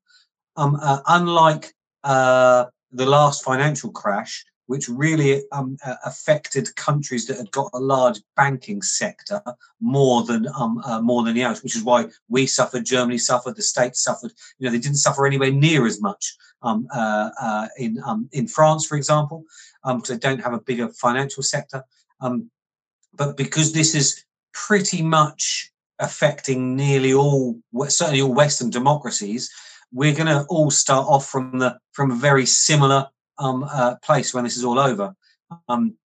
[0.56, 7.38] Um, uh, unlike uh, the last financial crash, which really um, uh, affected countries that
[7.38, 9.42] had got a large banking sector
[9.80, 13.56] more than um, uh, more than the others, which is why we suffered, Germany suffered,
[13.56, 14.32] the states suffered.
[14.60, 18.48] You know, they didn't suffer anywhere near as much um, uh, uh in um, in
[18.48, 19.44] France, for example,
[19.84, 21.84] because um, they don't have a bigger financial sector.
[22.20, 22.52] Um,
[23.14, 29.50] but because this is pretty much affecting nearly all, certainly all Western democracies,
[29.92, 33.08] we're going to all start off from the from a very similar
[33.40, 35.14] um, uh, place when this is all over.
[35.70, 35.96] Um,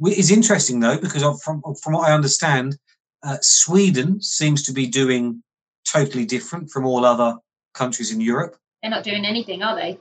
[0.00, 2.78] it's interesting though because from from what I understand,
[3.22, 5.42] uh, Sweden seems to be doing
[5.86, 7.36] totally different from all other
[7.74, 8.56] countries in Europe.
[8.82, 9.98] They're not doing anything, are they?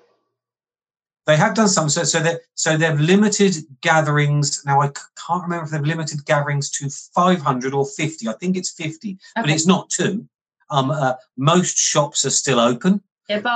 [1.28, 1.90] They have done some.
[1.90, 4.64] So, so they so they've limited gatherings.
[4.66, 8.28] Now I can't remember if they've limited gatherings to 500 or 50.
[8.28, 9.18] I think it's 50, okay.
[9.36, 10.28] but it's not two.
[10.70, 13.02] Um, uh, most shops are still open.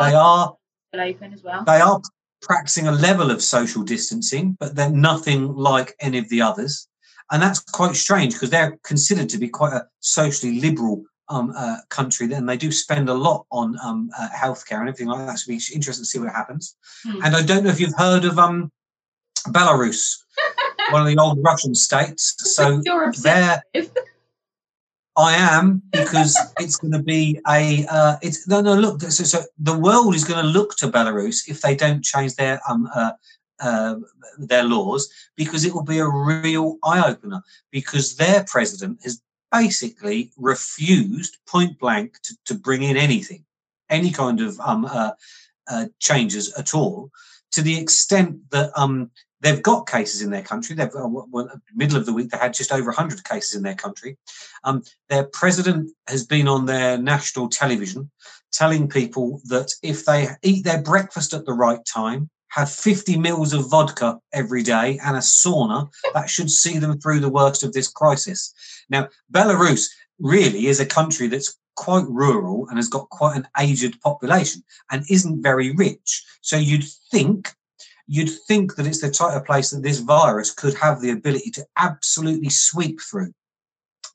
[0.09, 0.55] they are
[0.89, 1.63] still open as well.
[1.65, 2.01] They are
[2.41, 6.87] practicing a level of social distancing, but they're nothing like any of the others.
[7.31, 11.77] And that's quite strange because they're considered to be quite a socially liberal um, uh,
[11.89, 15.39] country, and they do spend a lot on um, uh, healthcare and everything like that.
[15.39, 16.75] So it'll be interesting to see what happens.
[17.03, 17.23] Hmm.
[17.23, 18.71] And I don't know if you've heard of um,
[19.47, 20.17] Belarus,
[20.91, 22.35] one of the old Russian states.
[22.55, 22.81] So
[23.21, 23.61] they're
[25.17, 27.85] I am because it's going to be a.
[27.89, 28.75] Uh, it's no, no.
[28.75, 32.35] Look, so, so the world is going to look to Belarus if they don't change
[32.35, 33.11] their um uh,
[33.61, 33.95] uh,
[34.37, 39.21] their laws because it will be a real eye opener because their president has
[39.59, 43.43] basically refused point blank to, to bring in anything,
[43.89, 45.11] any kind of um uh,
[45.67, 47.09] uh, changes at all,
[47.51, 49.11] to the extent that um
[49.45, 50.75] They've got cases in their country.
[50.75, 53.75] They've uh, well, middle of the week they had just over 100 cases in their
[53.75, 54.17] country.
[54.63, 58.09] Um, their president has been on their national television
[58.51, 63.51] telling people that if they eat their breakfast at the right time, have 50 mils
[63.51, 67.73] of vodka every day and a sauna, that should see them through the worst of
[67.73, 68.53] this crisis.
[68.89, 69.89] Now, Belarus
[70.19, 75.03] really is a country that's quite rural and has got quite an aged population and
[75.09, 76.23] isn't very rich.
[76.39, 77.53] So you'd think
[78.07, 81.49] you'd think that it's the type of place that this virus could have the ability
[81.49, 83.33] to absolutely sweep through.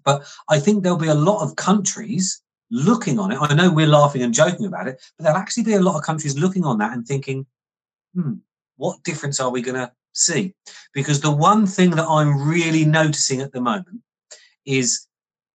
[0.04, 3.38] But I think there'll be a lot of countries looking on it.
[3.40, 6.04] I know we're laughing and joking about it, but there'll actually be a lot of
[6.04, 7.46] countries looking on that and thinking,
[8.14, 8.34] hmm,
[8.76, 10.54] what difference are we going to see?
[10.92, 14.02] Because the one thing that I'm really noticing at the moment
[14.64, 15.06] is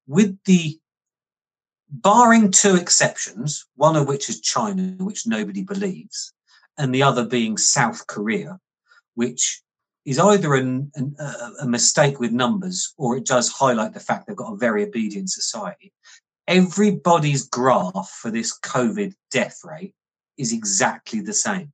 [0.08, 0.80] with the
[1.89, 6.34] barring two exceptions, one of which is China, which nobody believes,
[6.78, 8.60] and the other being South Korea,
[9.16, 9.62] which
[10.06, 11.16] is either an, an,
[11.62, 15.30] a mistake with numbers or it does highlight the fact they've got a very obedient
[15.30, 15.91] society.
[16.47, 19.95] Everybody's graph for this COVID death rate
[20.38, 21.74] is exactly the same.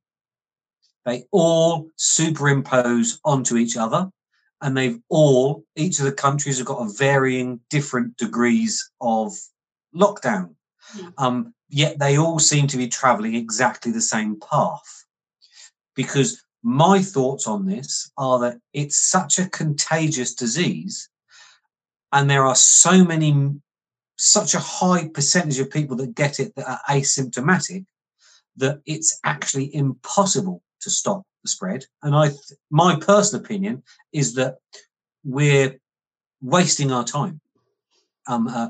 [1.05, 4.09] They all superimpose onto each other,
[4.61, 9.33] and they've all, each of the countries have got a varying different degrees of
[9.95, 10.55] lockdown.
[10.95, 11.13] Mm.
[11.17, 15.05] Um, yet they all seem to be traveling exactly the same path.
[15.95, 21.09] Because my thoughts on this are that it's such a contagious disease,
[22.11, 23.49] and there are so many,
[24.17, 27.85] such a high percentage of people that get it that are asymptomatic
[28.57, 31.85] that it's actually impossible to stop the spread.
[32.03, 32.31] And I,
[32.69, 34.57] my personal opinion is that
[35.23, 35.79] we're
[36.41, 37.39] wasting our time.
[38.27, 38.69] Um, uh,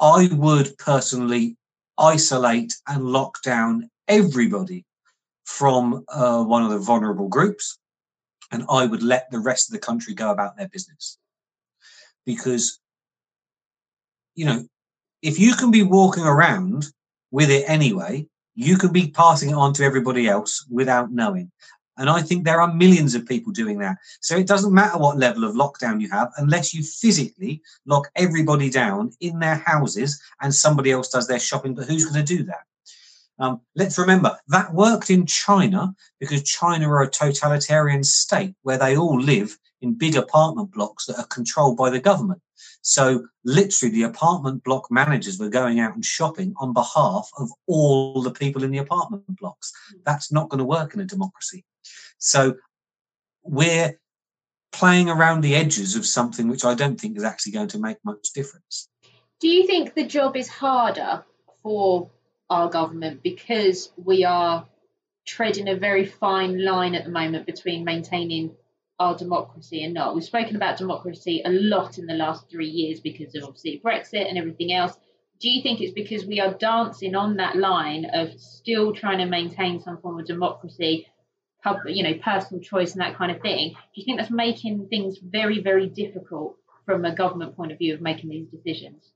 [0.00, 1.56] I would personally
[1.98, 4.84] isolate and lock down everybody
[5.44, 7.78] from uh, one of the vulnerable groups,
[8.50, 11.18] and I would let the rest of the country go about their business.
[12.24, 12.80] Because,
[14.34, 14.64] you know,
[15.22, 16.86] if you can be walking around
[17.30, 21.50] with it anyway, you can be passing it on to everybody else without knowing.
[21.96, 23.98] And I think there are millions of people doing that.
[24.20, 28.70] So it doesn't matter what level of lockdown you have, unless you physically lock everybody
[28.70, 31.74] down in their houses and somebody else does their shopping.
[31.74, 32.62] But who's going to do that?
[33.38, 38.96] Um, let's remember that worked in China because China are a totalitarian state where they
[38.96, 42.40] all live in big apartment blocks that are controlled by the government.
[42.82, 48.22] So literally the apartment block managers were going out and shopping on behalf of all
[48.22, 49.72] the people in the apartment blocks.
[49.90, 49.98] Hmm.
[50.04, 51.64] That's not going to work in a democracy.
[52.18, 52.56] So
[53.42, 53.98] we're
[54.72, 57.96] playing around the edges of something which I don't think is actually going to make
[58.04, 58.88] much difference.
[59.40, 61.24] Do you think the job is harder
[61.62, 62.10] for
[62.50, 64.66] our government because we are
[65.26, 68.50] treading a very fine line at the moment between maintaining
[69.00, 70.14] our democracy and not.
[70.14, 74.28] We've spoken about democracy a lot in the last three years because of obviously Brexit
[74.28, 74.96] and everything else.
[75.40, 79.24] Do you think it's because we are dancing on that line of still trying to
[79.24, 81.08] maintain some form of democracy,
[81.86, 83.70] you know, personal choice and that kind of thing?
[83.70, 87.94] Do you think that's making things very, very difficult from a government point of view
[87.94, 89.12] of making these decisions?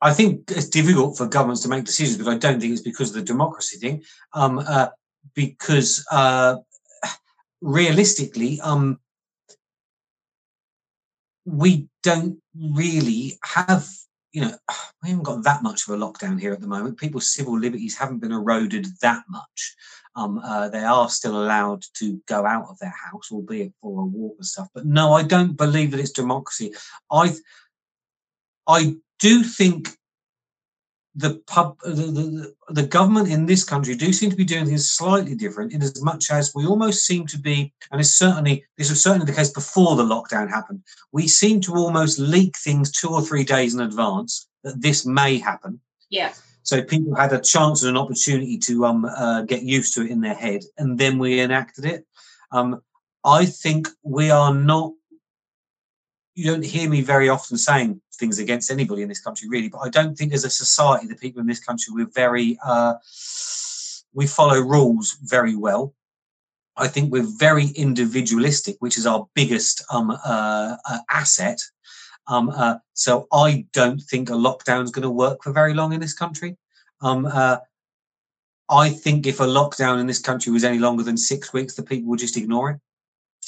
[0.00, 3.10] I think it's difficult for governments to make decisions, but I don't think it's because
[3.10, 4.02] of the democracy thing.
[4.32, 4.88] Um, uh,
[5.34, 6.56] because uh,
[7.64, 9.00] realistically, um,
[11.46, 13.88] we don't really have,
[14.32, 14.56] you know,
[15.02, 16.98] we haven't got that much of a lockdown here at the moment.
[16.98, 19.74] People's civil liberties haven't been eroded that much.
[20.16, 24.04] Um, uh, they are still allowed to go out of their house, albeit for a
[24.04, 24.68] walk and stuff.
[24.72, 26.72] But no, I don't believe that it's democracy.
[27.10, 27.34] I,
[28.68, 29.96] I do think
[31.16, 34.90] the pub the, the, the, government in this country do seem to be doing things
[34.90, 38.90] slightly different in as much as we almost seem to be and it's certainly this
[38.90, 40.82] was certainly the case before the lockdown happened.
[41.12, 45.38] We seem to almost leak things two or three days in advance that this may
[45.38, 45.80] happen.
[46.10, 46.32] Yeah.
[46.62, 50.10] So people had a chance and an opportunity to um uh, get used to it
[50.10, 52.04] in their head and then we enacted it.
[52.50, 52.82] Um
[53.24, 54.92] i think we are not
[56.34, 59.68] you don't hear me very often saying things against anybody in this country, really.
[59.68, 62.94] But I don't think as a society, the people in this country, we're very, uh,
[64.12, 65.94] we follow rules very well.
[66.76, 71.60] I think we're very individualistic, which is our biggest um, uh, uh, asset.
[72.26, 75.92] Um, uh, so I don't think a lockdown is going to work for very long
[75.92, 76.56] in this country.
[77.00, 77.58] Um, uh,
[78.68, 81.82] I think if a lockdown in this country was any longer than six weeks, the
[81.82, 82.80] people would just ignore it.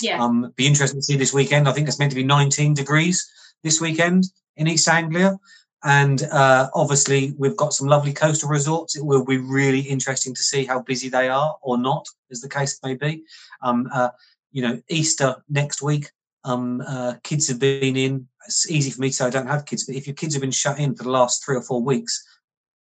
[0.00, 0.22] Yeah.
[0.22, 1.68] Um, be interesting to see this weekend.
[1.68, 3.30] I think it's meant to be 19 degrees
[3.62, 4.24] this weekend
[4.56, 5.38] in East Anglia.
[5.84, 8.96] And uh, obviously, we've got some lovely coastal resorts.
[8.96, 12.48] It will be really interesting to see how busy they are or not, as the
[12.48, 13.22] case may be.
[13.62, 14.08] Um, uh,
[14.50, 16.10] you know, Easter next week,
[16.44, 18.26] um, uh, kids have been in.
[18.46, 20.40] It's easy for me to say I don't have kids, but if your kids have
[20.40, 22.24] been shut in for the last three or four weeks,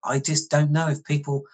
[0.05, 1.45] I just don't know if people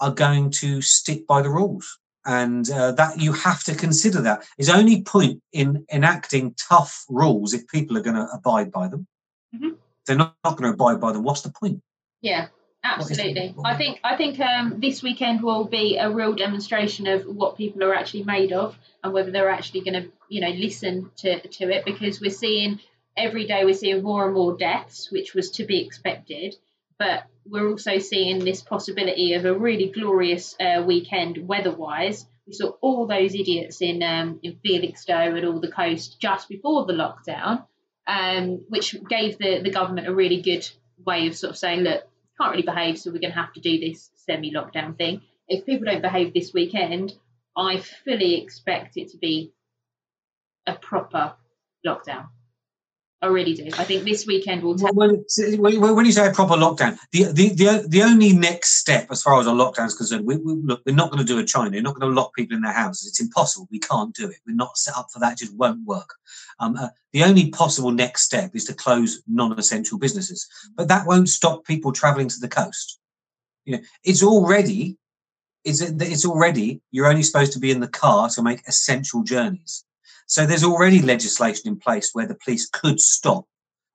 [0.00, 4.44] are going to stick by the rules and uh, that you have to consider that.
[4.56, 9.06] There's only point in enacting tough rules if people are going to abide by them.
[9.54, 9.68] Mm-hmm.
[10.06, 11.22] They're not, not going to abide by them.
[11.22, 11.80] What's the point?
[12.20, 12.48] Yeah,
[12.82, 13.54] absolutely.
[13.64, 17.84] I think I think um, this weekend will be a real demonstration of what people
[17.84, 21.70] are actually made of and whether they're actually going to, you know, listen to to
[21.70, 22.80] it because we're seeing
[23.16, 26.56] every day we're seeing more and more deaths, which was to be expected.
[26.98, 32.26] But we're also seeing this possibility of a really glorious uh, weekend weather-wise.
[32.46, 36.84] We saw all those idiots in um, in Felixstowe and all the coast just before
[36.86, 37.66] the lockdown,
[38.06, 40.68] um, which gave the, the government a really good
[41.04, 42.02] way of sort of saying, look,
[42.38, 45.22] can't really behave, so we're going to have to do this semi-lockdown thing.
[45.48, 47.12] If people don't behave this weekend,
[47.56, 49.52] I fully expect it to be
[50.66, 51.34] a proper
[51.86, 52.28] lockdown.
[53.22, 53.70] I really do.
[53.78, 54.76] I think this weekend will.
[54.76, 55.24] Tell- when,
[55.80, 59.40] when, you say a proper lockdown, the, the the the only next step as far
[59.40, 61.70] as a lockdown is concerned, we, we, look, we're not going to do a China.
[61.70, 63.08] We're not going to lock people in their houses.
[63.08, 63.66] It's impossible.
[63.70, 64.36] We can't do it.
[64.46, 65.32] We're not set up for that.
[65.32, 66.14] It just won't work.
[66.60, 70.46] Um, uh, the only possible next step is to close non-essential businesses,
[70.76, 72.98] but that won't stop people travelling to the coast.
[73.64, 74.98] You know, it's already
[75.64, 79.84] it's it's already you're only supposed to be in the car to make essential journeys.
[80.26, 83.44] So there's already legislation in place where the police could stop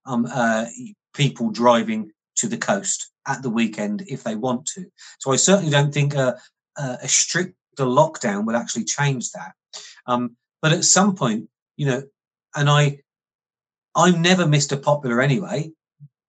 [0.06, 0.66] um, uh,
[1.14, 4.86] people driving to the coast at the weekend if they want to.
[5.20, 6.40] So I certainly don't think a,
[6.78, 9.54] a stricter lockdown would actually change that.
[10.08, 12.04] Um, but at some point, you know,
[12.56, 13.00] and I,
[13.96, 14.82] I'm never Mr.
[14.82, 15.72] Popular anyway,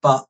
[0.02, 0.26] but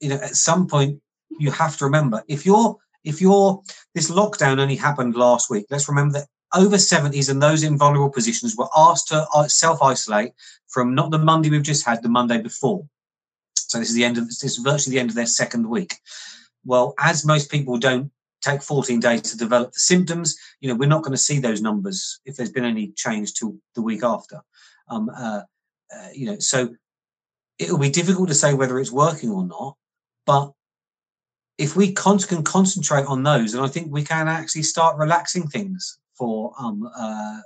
[0.00, 1.00] you know, at some point
[1.38, 3.60] you have to remember if you're if you're
[3.94, 8.10] this lockdown only happened last week, let's remember that over 70s and those in vulnerable
[8.10, 10.32] positions were asked to uh, self isolate
[10.68, 12.86] from not the Monday we've just had, the Monday before.
[13.54, 15.94] So this is the end of this is virtually the end of their second week.
[16.64, 18.10] Well, as most people don't
[18.42, 21.62] take 14 days to develop the symptoms, you know, we're not going to see those
[21.62, 24.40] numbers if there's been any change till the week after.
[24.88, 25.42] Um, uh,
[25.94, 26.74] uh, you know, so
[27.58, 29.76] it'll be difficult to say whether it's working or not,
[30.26, 30.52] but
[31.58, 35.46] if we con- can concentrate on those, then I think we can actually start relaxing
[35.46, 37.40] things for um, uh,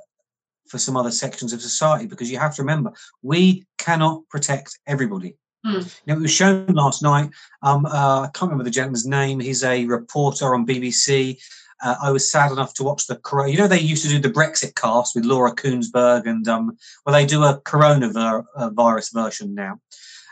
[0.69, 2.93] for some other sections of society because you have to remember
[3.23, 5.37] we cannot protect everybody.
[5.65, 6.01] Mm.
[6.07, 7.31] Now, it was shown last night.
[7.63, 9.41] Um, uh, I can't remember the gentleman's name.
[9.41, 11.39] He's a reporter on BBC.
[11.83, 13.51] Uh, I was sad enough to watch the corona.
[13.51, 17.15] You know, they used to do the Brexit cast with Laura Kuenssberg, and um, well,
[17.15, 19.81] they do a coronavirus version now.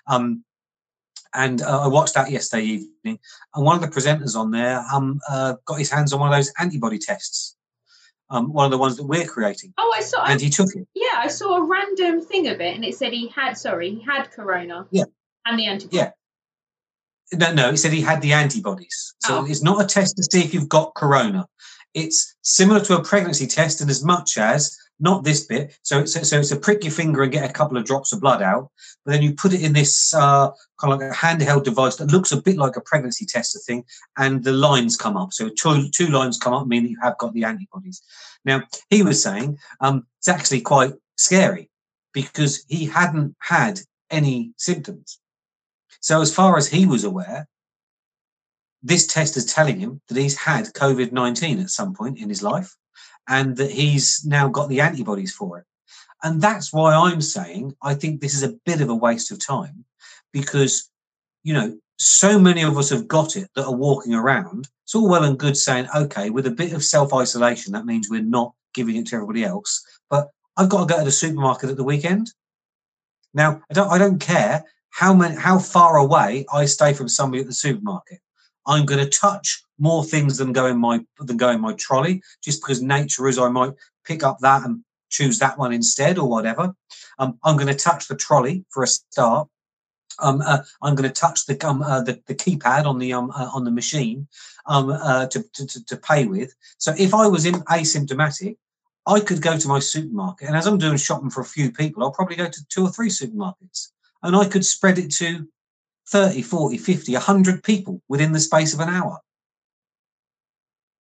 [0.06, 0.44] Um,
[1.34, 3.18] and uh, I watched that yesterday evening,
[3.54, 6.36] and one of the presenters on there um, uh, got his hands on one of
[6.36, 7.56] those antibody tests
[8.30, 9.74] um, one of the ones that we're creating.
[9.78, 10.24] Oh, I saw.
[10.24, 10.86] And I, he took it.
[10.94, 13.54] Yeah, I saw a random thing of it, and it said he had.
[13.54, 14.86] Sorry, he had corona.
[14.90, 15.04] Yeah.
[15.46, 15.98] And the antibodies.
[15.98, 16.10] Yeah.
[17.32, 19.14] No, no, he said he had the antibodies.
[19.20, 19.46] So oh.
[19.46, 21.46] it's not a test to see if you've got corona.
[21.94, 25.76] It's similar to a pregnancy test, and as much as not this bit.
[25.82, 28.20] So it's so it's a prick your finger and get a couple of drops of
[28.20, 28.70] blood out,
[29.04, 32.12] but then you put it in this uh, kind of like a handheld device that
[32.12, 33.84] looks a bit like a pregnancy tester thing,
[34.18, 35.32] and the lines come up.
[35.32, 38.02] So two two lines come up, meaning you have got the antibodies.
[38.44, 41.70] Now he was saying um, it's actually quite scary
[42.12, 43.80] because he hadn't had
[44.10, 45.18] any symptoms.
[46.00, 47.48] So as far as he was aware,
[48.84, 52.42] this test is telling him that he's had COVID 19 at some point in his
[52.42, 52.76] life
[53.28, 55.64] and that he's now got the antibodies for it.
[56.22, 59.44] And that's why I'm saying I think this is a bit of a waste of
[59.44, 59.84] time
[60.32, 60.90] because,
[61.42, 64.68] you know, so many of us have got it that are walking around.
[64.84, 68.10] It's all well and good saying, okay, with a bit of self isolation, that means
[68.10, 69.82] we're not giving it to everybody else.
[70.10, 72.32] But I've got to go to the supermarket at the weekend.
[73.32, 77.40] Now, I don't, I don't care how many, how far away I stay from somebody
[77.40, 78.18] at the supermarket.
[78.66, 82.22] I'm going to touch more things than go in my than go in my trolley,
[82.42, 83.38] just because nature is.
[83.38, 83.72] I might
[84.04, 86.74] pick up that and choose that one instead, or whatever.
[87.18, 89.48] Um, I'm going to touch the trolley for a start.
[90.20, 93.30] Um, uh, I'm going to touch the um, uh, the, the keypad on the um,
[93.30, 94.28] uh, on the machine
[94.66, 96.54] um, uh, to, to to pay with.
[96.78, 98.56] So if I was in asymptomatic,
[99.06, 102.02] I could go to my supermarket, and as I'm doing shopping for a few people,
[102.02, 103.88] I'll probably go to two or three supermarkets,
[104.22, 105.48] and I could spread it to
[106.08, 109.18] 30, 40, 50, 100 people within the space of an hour.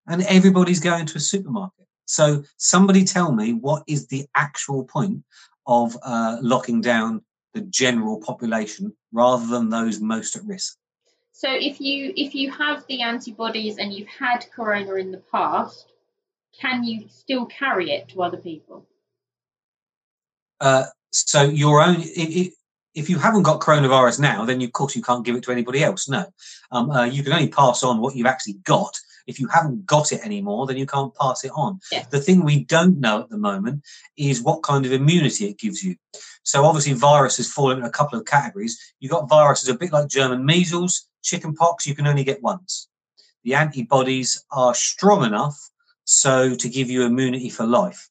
[0.07, 1.87] And everybody's going to a supermarket.
[2.05, 5.23] So somebody tell me what is the actual point
[5.65, 7.21] of uh, locking down
[7.53, 10.77] the general population rather than those most at risk?
[11.31, 15.91] So if you if you have the antibodies and you've had corona in the past,
[16.59, 18.85] can you still carry it to other people?
[20.61, 22.53] Uh, so your own it, it,
[22.95, 25.83] if you haven't got coronavirus now, then of course you can't give it to anybody
[25.83, 26.07] else.
[26.07, 26.25] No,
[26.71, 28.95] um, uh, you can only pass on what you've actually got.
[29.25, 31.79] If you haven't got it anymore, then you can't pass it on.
[31.91, 32.03] Yeah.
[32.09, 33.83] The thing we don't know at the moment
[34.17, 35.95] is what kind of immunity it gives you.
[36.43, 38.77] So obviously, viruses fall into a couple of categories.
[38.99, 41.87] You've got viruses a bit like German measles, chickenpox.
[41.87, 42.89] You can only get once.
[43.43, 45.57] The antibodies are strong enough
[46.05, 48.09] so to give you immunity for life,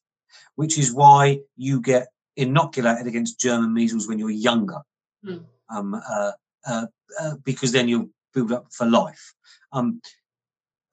[0.55, 4.81] which is why you get inoculated against German measles when you're younger,
[5.25, 5.43] mm.
[5.69, 6.31] um, uh,
[6.67, 6.85] uh,
[7.19, 9.33] uh, because then you'll build up for life.
[9.71, 10.01] Um,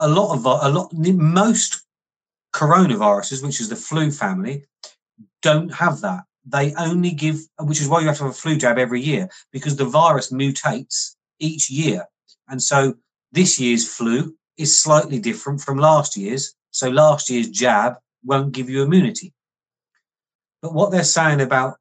[0.00, 1.82] a lot of a lot most
[2.54, 4.64] coronaviruses, which is the flu family,
[5.42, 6.24] don't have that.
[6.44, 9.28] They only give, which is why you have to have a flu jab every year
[9.52, 12.06] because the virus mutates each year,
[12.48, 12.94] and so
[13.32, 16.54] this year's flu is slightly different from last year's.
[16.70, 19.32] So last year's jab won't give you immunity.
[20.62, 21.76] But what they're saying about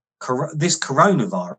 [0.53, 1.57] this coronavirus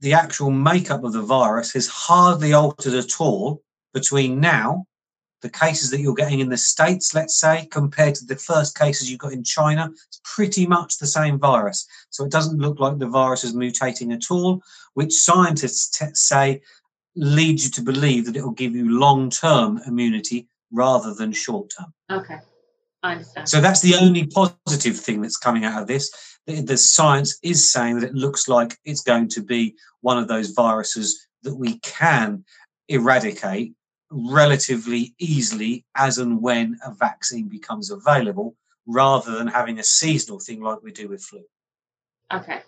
[0.00, 3.62] the actual makeup of the virus has hardly altered at all
[3.92, 4.86] between now,
[5.42, 9.10] the cases that you're getting in the States, let's say, compared to the first cases
[9.10, 9.90] you got in China.
[10.08, 11.86] It's pretty much the same virus.
[12.10, 14.62] So it doesn't look like the virus is mutating at all,
[14.94, 16.62] which scientists t- say
[17.14, 21.70] leads you to believe that it will give you long term immunity rather than short
[21.78, 21.92] term.
[22.10, 22.38] Okay.
[23.04, 23.48] I understand.
[23.48, 27.70] So that's the only positive thing that's coming out of this the, the science is
[27.70, 31.78] saying that it looks like it's going to be one of those viruses that we
[31.78, 32.44] can
[32.88, 33.74] eradicate
[34.10, 38.54] relatively easily as and when a vaccine becomes available
[38.86, 41.42] rather than having a seasonal thing like we do with flu.
[42.32, 42.60] Okay.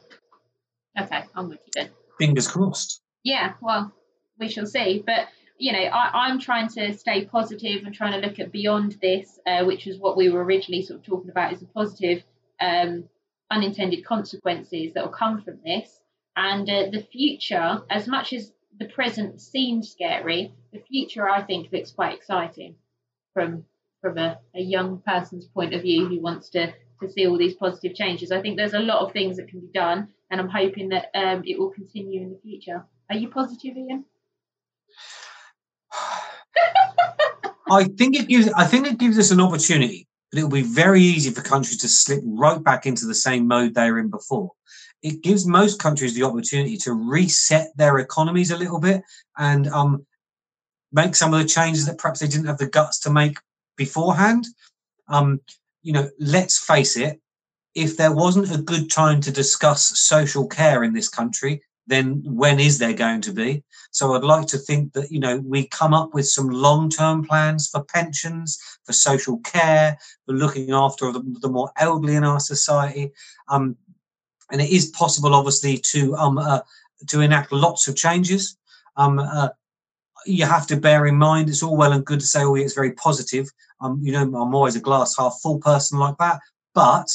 [0.99, 1.91] Okay, I'm with you then.
[2.19, 3.03] Fingers crossed.
[3.23, 3.93] Yeah, well,
[4.39, 5.03] we shall see.
[5.05, 5.29] But,
[5.59, 9.39] you know, I, am trying to stay positive and trying to look at beyond this,
[9.47, 12.23] uh, which is what we were originally sort of talking about is the positive.
[12.61, 13.09] Um,
[13.51, 16.01] unintended consequences that will come from this.
[16.37, 21.73] And uh, the future, as much as the present seems scary, the future I think
[21.73, 22.77] looks quite exciting
[23.33, 23.65] from
[24.03, 27.55] from a, a young person's point of view who wants to to see all these
[27.55, 28.31] positive changes.
[28.31, 31.11] I think there's a lot of things that can be done, and I'm hoping that
[31.15, 32.85] um, it will continue in the future.
[33.11, 34.05] Are you positive, Ian?
[37.71, 38.49] I think it gives.
[38.53, 41.79] I think it gives us an opportunity but it will be very easy for countries
[41.79, 44.51] to slip right back into the same mode they were in before.
[45.03, 49.03] It gives most countries the opportunity to reset their economies a little bit
[49.39, 50.05] and um,
[50.93, 53.39] make some of the changes that perhaps they didn't have the guts to make
[53.77, 54.47] beforehand.
[55.09, 55.41] Um,
[55.83, 57.21] you know, let's face it,
[57.75, 62.59] if there wasn't a good time to discuss social care in this country, then when
[62.59, 63.63] is there going to be?
[63.91, 67.25] So I'd like to think that, you know, we come up with some long term
[67.25, 72.41] plans for pensions, for social care, for looking after the, the more elderly in our
[72.41, 73.13] society.
[73.49, 73.77] Um,
[74.51, 76.61] and it is possible, obviously, to um, uh,
[77.09, 78.57] to enact lots of changes.
[78.97, 79.49] Um, uh,
[80.25, 82.75] you have to bear in mind it's all well and good to say, oh, it's
[82.75, 83.49] very positive.
[83.81, 86.41] Um, you know, I'm always a glass half full person like that.
[86.75, 87.09] But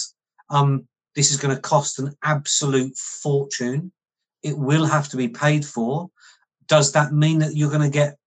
[0.49, 3.91] um, this is going to cost an absolute fortune
[4.43, 6.09] it will have to be paid for.
[6.67, 8.17] Does that mean that you're going to get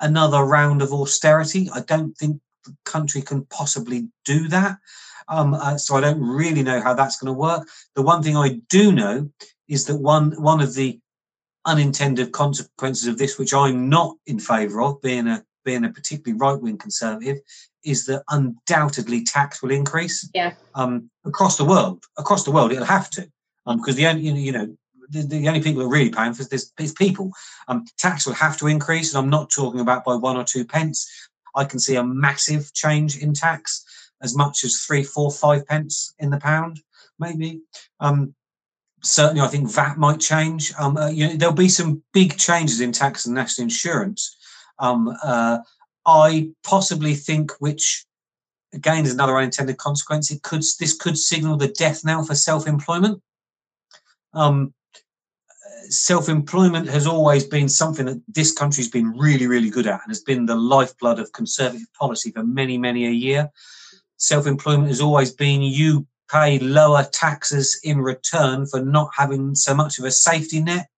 [0.00, 1.68] another round of austerity?
[1.74, 4.78] I don't think the country can possibly do that.
[5.28, 7.66] Um, uh, so I don't really know how that's going to work.
[7.94, 9.30] The one thing I do know
[9.68, 11.00] is that one one of the
[11.64, 16.38] unintended consequences of this, which I'm not in favour of, being a being a particularly
[16.38, 17.38] right wing conservative,
[17.84, 20.28] is that undoubtedly tax will increase.
[20.34, 20.52] Yeah.
[20.74, 23.30] Um, across the world, across the world, it'll have to,
[23.66, 24.76] um, because the only you know
[25.22, 27.32] the, the, only people that are really paying for this is people.
[27.68, 30.64] Um, tax will have to increase, and I'm not talking about by one or two
[30.64, 31.08] pence.
[31.54, 33.84] I can see a massive change in tax,
[34.22, 36.80] as much as three, four, five pence in the pound,
[37.18, 37.60] maybe.
[38.00, 38.34] Um,
[39.02, 40.72] certainly, I think VAT might change.
[40.78, 44.36] Um, uh, you know, there'll be some big changes in tax and national insurance.
[44.78, 45.58] Um, uh,
[46.06, 48.04] I possibly think, which
[48.72, 53.22] again is another unintended consequence, it could this could signal the death knell for self-employment.
[54.32, 54.74] Um,
[55.92, 60.20] self-employment has always been something that this country's been really, really good at and has
[60.20, 63.50] been the lifeblood of conservative policy for many, many a year.
[64.16, 69.98] Self-employment has always been you pay lower taxes in return for not having so much
[69.98, 70.88] of a safety net.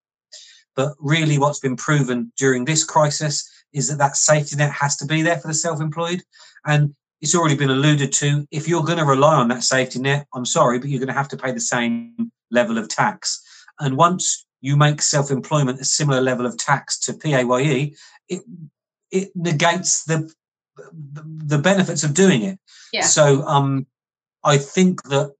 [0.74, 5.06] But really, what's been proven during this crisis is that that safety net has to
[5.06, 6.22] be there for the self-employed.
[6.66, 8.46] And it's already been alluded to.
[8.50, 11.14] If you're going to rely on that safety net, I'm sorry, but you're going to
[11.14, 13.42] have to pay the same level of tax.
[13.80, 17.94] And once you make self-employment a similar level of tax to PAYE,
[18.28, 18.42] it
[19.10, 20.18] it negates the
[21.52, 22.58] the benefits of doing it.
[22.92, 23.06] Yeah.
[23.16, 23.86] So um,
[24.42, 25.34] I think that,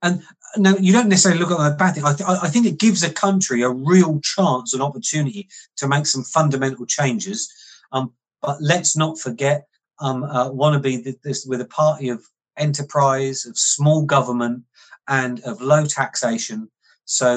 [0.00, 0.22] and
[0.56, 2.04] no, you don't necessarily look at that bad thing.
[2.04, 6.06] I, th- I think it gives a country a real chance, and opportunity to make
[6.06, 7.52] some fundamental changes.
[7.92, 9.66] Um, but let's not forget,
[9.98, 12.20] um, uh, want to be this with a party of
[12.56, 14.62] enterprise, of small government,
[15.06, 16.70] and of low taxation.
[17.04, 17.28] So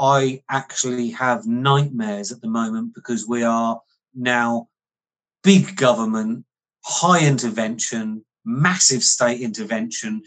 [0.00, 3.80] I actually have nightmares at the moment because we are
[4.14, 4.68] now
[5.42, 6.46] big government,
[6.84, 10.22] high intervention, massive state intervention,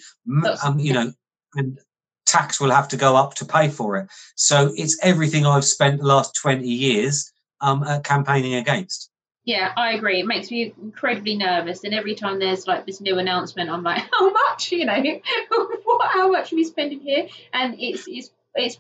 [0.64, 1.12] um, you know,
[1.56, 1.80] and
[2.28, 4.08] tax will have to go up to pay for it.
[4.36, 9.10] So it's everything I've spent the last 20 years um, uh, campaigning against.
[9.46, 10.20] Yeah, I agree.
[10.20, 14.02] It makes me incredibly nervous, and every time there's like this new announcement, I'm like,
[14.14, 14.72] how much?
[14.72, 15.04] You know,
[15.84, 16.12] what?
[16.12, 17.28] How much are we spending here?
[17.52, 18.78] And it's it's it's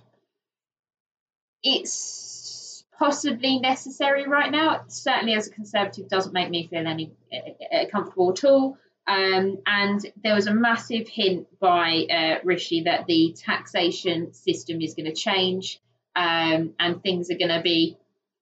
[1.63, 4.83] it's possibly necessary right now.
[4.87, 8.77] Certainly, as a conservative, doesn't make me feel any uh, comfortable at all.
[9.05, 14.93] Um, and there was a massive hint by uh, Rishi that the taxation system is
[14.93, 15.81] going to change
[16.15, 17.97] um, and things are going to be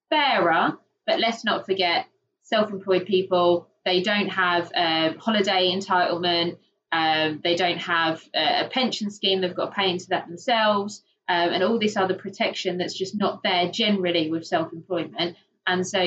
[0.09, 0.78] fairer.
[1.07, 2.05] But let's not forget
[2.43, 3.67] self-employed people.
[3.86, 6.57] They don't have a holiday entitlement.
[6.91, 9.41] Um, they don't have a, a, pension scheme.
[9.41, 11.01] They've got to pay into that themselves,
[11.32, 15.38] um, and all this other protection that's just not there generally with self-employment.
[15.65, 16.03] And so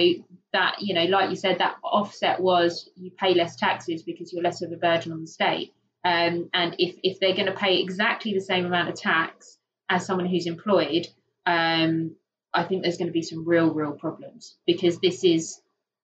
[0.52, 4.42] that you know, like you said, that offset was you pay less taxes because you're
[4.42, 5.72] less of a burden on the state.
[6.04, 9.56] Um, and if if they're going to pay exactly the same amount of tax
[9.88, 11.08] as someone who's employed,
[11.46, 12.16] um,
[12.52, 15.58] I think there's going to be some real, real problems because this is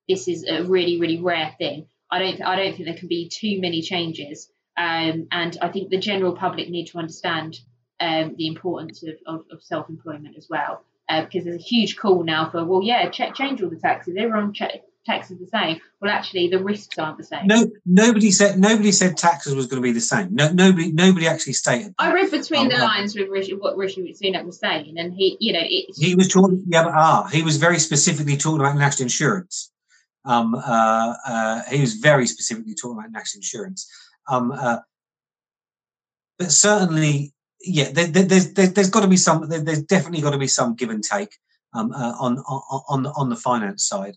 [0.08, 1.88] this is a really, really rare thing.
[2.10, 4.50] I don't I don't think there can be too many changes.
[4.78, 7.58] Um, and I think the general public need to understand
[8.01, 12.22] um, the importance of, of, of self-employment as well, uh, because there's a huge call
[12.24, 14.16] now for well, yeah, ch- change all the taxes.
[14.18, 14.53] Everyone
[15.07, 15.80] taxes the same.
[16.01, 17.46] Well, actually, the risks aren't the same.
[17.46, 20.34] No, nobody said nobody said taxes was going to be the same.
[20.34, 21.94] No, nobody nobody actually stated.
[21.98, 25.53] I read between the lines with Rishi, what Rishi Sunak was saying, and he, you
[25.53, 26.64] know, he was talking.
[26.66, 29.72] Yeah, but, ah, he was very specifically talking about national insurance.
[30.24, 33.90] Um, uh, uh, he was very specifically talking about national insurance.
[34.28, 34.78] Um, uh,
[36.38, 37.32] but certainly,
[37.62, 39.48] yeah, there, there, there's there, has got to be some.
[39.48, 41.36] there's definitely got to be some give and take
[41.74, 44.16] um, uh, on on on the finance side.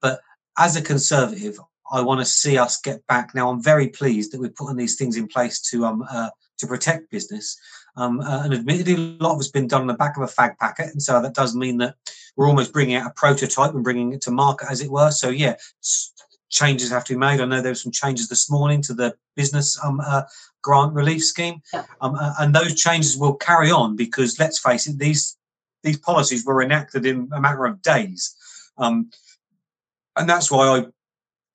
[0.00, 0.20] But
[0.58, 1.58] as a conservative,
[1.90, 3.34] I want to see us get back.
[3.34, 6.66] Now, I'm very pleased that we're putting these things in place to um uh, to
[6.66, 7.58] protect business.
[7.96, 10.26] Um, uh, and admittedly, a lot of it's been done on the back of a
[10.26, 11.94] fag packet, and so that does mean that
[12.36, 15.10] we're almost bringing out a prototype and bringing it to market, as it were.
[15.10, 15.54] So yeah,
[16.54, 17.40] changes have to be made.
[17.40, 20.22] I know there were some changes this morning to the business um, uh,
[20.62, 21.60] grant relief scheme,
[22.00, 25.36] um, uh, and those changes will carry on because let's face it, these
[25.82, 28.34] these policies were enacted in a matter of days,
[28.78, 29.10] um,
[30.16, 30.86] and that's why I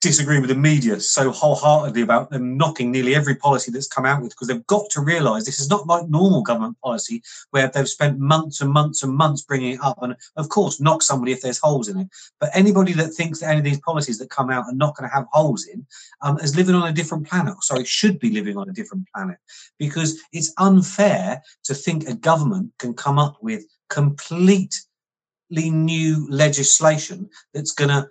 [0.01, 4.21] disagree with the media so wholeheartedly about them knocking nearly every policy that's come out
[4.21, 7.21] with because they've got to realize this is not like normal government policy
[7.51, 11.01] where they've spent months and months and months bringing it up and of course knock
[11.01, 12.07] somebody if there's holes in it.
[12.39, 15.09] But anybody that thinks that any of these policies that come out are not going
[15.09, 15.85] to have holes in
[16.21, 19.37] um, is living on a different planet sorry should be living on a different planet.
[19.77, 24.71] Because it's unfair to think a government can come up with completely
[25.51, 28.07] new legislation that's going to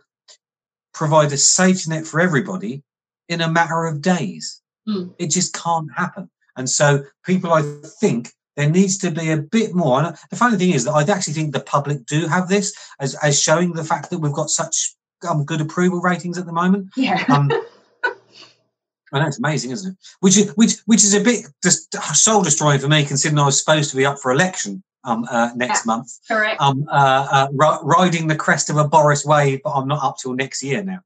[0.95, 2.82] provide a safety net for everybody
[3.28, 4.61] in a matter of days.
[4.89, 5.14] Mm.
[5.18, 6.30] It just can't happen.
[6.57, 7.62] And so, people, I
[8.01, 10.03] think there needs to be a bit more.
[10.03, 13.14] And the funny thing is that I actually think the public do have this as,
[13.22, 14.97] as showing the fact that we've got such
[15.28, 16.89] um, good approval ratings at the moment.
[16.97, 17.24] Yeah.
[17.28, 17.51] Um,
[19.12, 19.99] I know it's amazing, isn't it?
[20.20, 23.59] Which is which which is a bit just soul destroying for me, considering I was
[23.59, 26.13] supposed to be up for election um, uh, next yeah, month.
[26.29, 26.61] Correct.
[26.61, 30.35] Um, uh, uh, riding the crest of a Boris wave, but I'm not up till
[30.35, 31.01] next year now.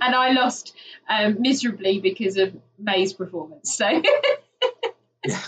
[0.00, 0.74] And I lost
[1.08, 3.74] um, miserably because of May's performance.
[3.74, 4.02] So.
[5.24, 5.40] yeah.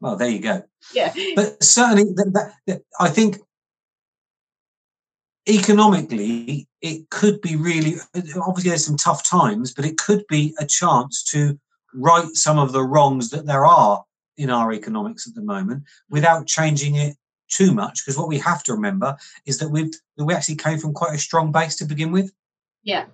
[0.00, 0.62] Well, there you go.
[0.94, 1.12] Yeah.
[1.34, 3.38] But certainly, that, that, that, I think
[5.48, 7.94] economically, it could be really.
[8.14, 11.58] Obviously, there's some tough times, but it could be a chance to
[11.94, 14.04] right some of the wrongs that there are
[14.36, 17.16] in our economics at the moment without changing it
[17.48, 19.16] too much because what we have to remember
[19.46, 22.32] is that we've we actually came from quite a strong base to begin with.
[22.82, 23.06] Yeah.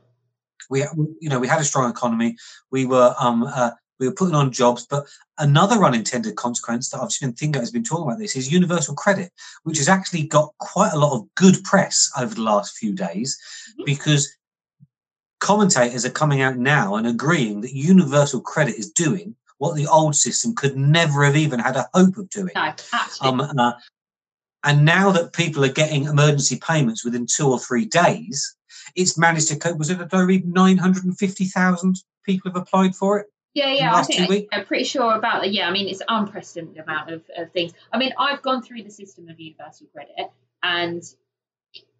[0.70, 0.84] We
[1.20, 2.36] you know we had a strong economy.
[2.70, 5.06] We were um uh, we were putting on jobs but
[5.38, 9.30] another unintended consequence that i've seen Thingo has been talking about this is universal credit
[9.62, 13.38] which has actually got quite a lot of good press over the last few days
[13.70, 13.84] mm-hmm.
[13.84, 14.36] because
[15.38, 20.16] commentators are coming out now and agreeing that universal credit is doing what the old
[20.16, 22.50] system could never have even had a hope of doing.
[22.52, 22.74] No,
[23.20, 23.72] um, uh,
[24.64, 28.56] and now that people are getting emergency payments within two or three days,
[28.96, 29.78] it's managed to cope.
[29.78, 31.96] Was it over 950,000
[32.26, 33.26] people have applied for it?
[33.54, 35.52] Yeah, yeah, I think I, am pretty sure about that.
[35.52, 37.72] Yeah, I mean, it's unprecedented amount of, of things.
[37.92, 40.32] I mean, I've gone through the system of universal credit
[40.64, 41.04] and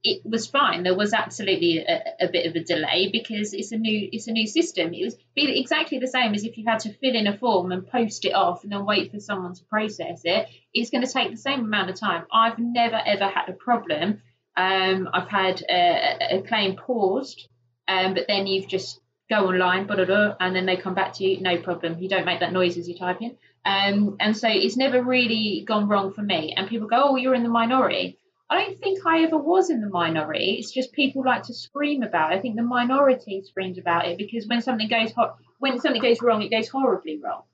[0.05, 0.83] it was fine.
[0.83, 4.33] There was absolutely a, a, bit of a delay because it's a new it's a
[4.33, 4.93] new system.
[4.93, 7.87] It was exactly the same as if you had to fill in a form and
[7.87, 10.49] post it off and then wait for someone to process it.
[10.75, 12.25] It's going to take the same amount of time.
[12.33, 14.23] I've never ever had a problem.
[14.57, 17.49] Um, I've had a, a claim paused,
[17.87, 19.01] um, but then you've just
[19.31, 21.99] go online, blah, blah, blah, and then they come back to you, no problem.
[21.99, 23.37] You don't make that noise as you type in.
[23.65, 26.53] Um, and so it's never really gone wrong for me.
[26.57, 28.19] And people go, oh, you're in the minority.
[28.53, 30.57] I don't think I ever was in the minority.
[30.59, 32.37] It's just people like to scream about it.
[32.37, 36.21] I think the minority screams about it because when something goes ho- when something goes
[36.21, 37.45] wrong, it goes horribly wrong.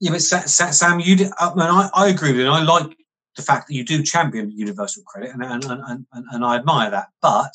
[0.00, 2.46] Yeah, but Sam, you did, I, uh, mean, I, I agree with you.
[2.46, 2.96] And I like
[3.36, 6.90] the fact that you do champion universal credit, and, and, and, and, and I admire
[6.90, 7.08] that.
[7.20, 7.52] But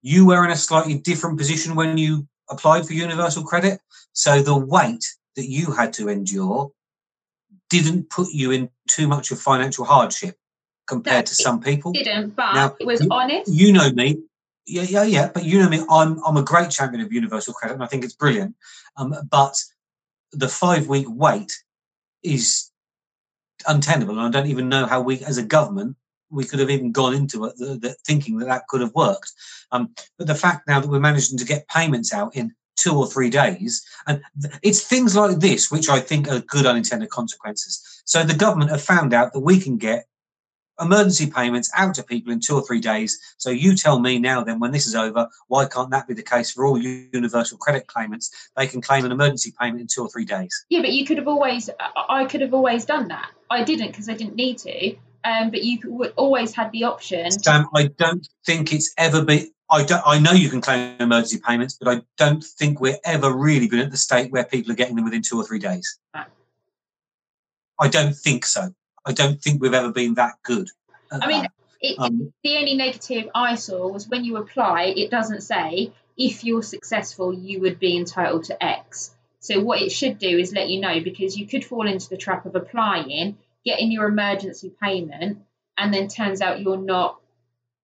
[0.00, 3.80] you were in a slightly different position when you applied for universal credit.
[4.14, 5.04] So the wait
[5.36, 6.72] that you had to endure
[7.68, 10.39] didn't put you in too much of financial hardship
[10.90, 11.92] compared to some people.
[11.92, 13.50] Didn't, but now, it was you, honest.
[13.50, 14.18] You know me.
[14.66, 15.30] Yeah, yeah, yeah.
[15.32, 15.80] But you know me.
[15.88, 18.56] I'm I'm a great champion of universal credit, and I think it's brilliant.
[18.96, 19.56] Um, but
[20.32, 21.52] the five week wait
[22.22, 22.70] is
[23.66, 25.96] untenable, and I don't even know how we, as a government,
[26.30, 29.32] we could have even gone into it the, the, thinking that that could have worked.
[29.72, 33.06] Um, but the fact now that we're managing to get payments out in two or
[33.06, 38.02] three days, and th- it's things like this which I think are good unintended consequences.
[38.04, 40.06] So the government have found out that we can get
[40.80, 43.18] emergency payments out to people in two or three days.
[43.38, 46.22] So you tell me now, then, when this is over, why can't that be the
[46.22, 48.50] case for all universal credit claimants?
[48.56, 50.64] They can claim an emergency payment in two or three days.
[50.70, 51.70] Yeah, but you could have always,
[52.08, 53.30] I could have always done that.
[53.50, 54.96] I didn't because I didn't need to.
[55.24, 55.78] Um, but you
[56.16, 57.30] always had the option.
[57.30, 59.50] Sam, I don't think it's ever been.
[59.70, 60.02] I don't.
[60.06, 63.80] I know you can claim emergency payments, but I don't think we're ever really been
[63.80, 65.98] at the state where people are getting them within two or three days.
[67.78, 68.74] I don't think so.
[69.04, 70.68] I don't think we've ever been that good.
[71.10, 71.46] I mean,
[71.80, 76.44] it, um, the only negative I saw was when you apply, it doesn't say if
[76.44, 79.14] you're successful, you would be entitled to X.
[79.40, 82.18] So what it should do is let you know because you could fall into the
[82.18, 85.38] trap of applying, getting your emergency payment,
[85.78, 87.18] and then turns out you're not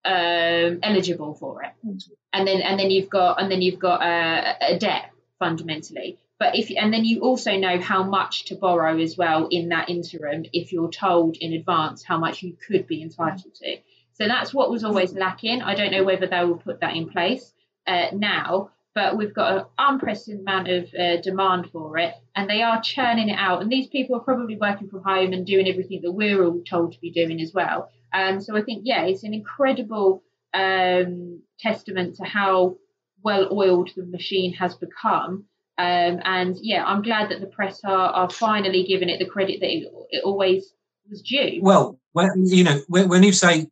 [0.04, 4.74] um, eligible for it, and then and then you've got and then you've got a,
[4.74, 9.16] a debt fundamentally but if and then you also know how much to borrow as
[9.16, 13.54] well in that interim if you're told in advance how much you could be entitled
[13.54, 13.76] to.
[14.12, 15.62] So that's what was always lacking.
[15.62, 17.52] I don't know whether they will put that in place
[17.86, 22.62] uh, now but we've got an unprecedented amount of uh, demand for it and they
[22.62, 23.60] are churning it out.
[23.60, 26.94] And these people are probably working from home and doing everything that we're all told
[26.94, 27.90] to be doing as well.
[28.14, 30.22] Um, so i think yeah it's an incredible
[30.54, 32.76] um, testament to how
[33.22, 35.44] well oiled the machine has become
[35.78, 39.60] um, and yeah, I'm glad that the press are, are finally giving it the credit
[39.60, 40.72] that it, it always
[41.10, 41.60] was due.
[41.62, 43.68] Well, when you know when, when you say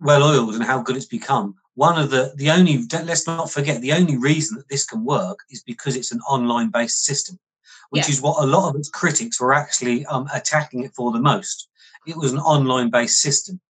[0.00, 3.80] well oiled and how good it's become, one of the the only let's not forget
[3.80, 7.38] the only reason that this can work is because it's an online based system,
[7.90, 8.10] which yeah.
[8.10, 11.68] is what a lot of its critics were actually um, attacking it for the most.
[12.04, 13.60] It was an online based system,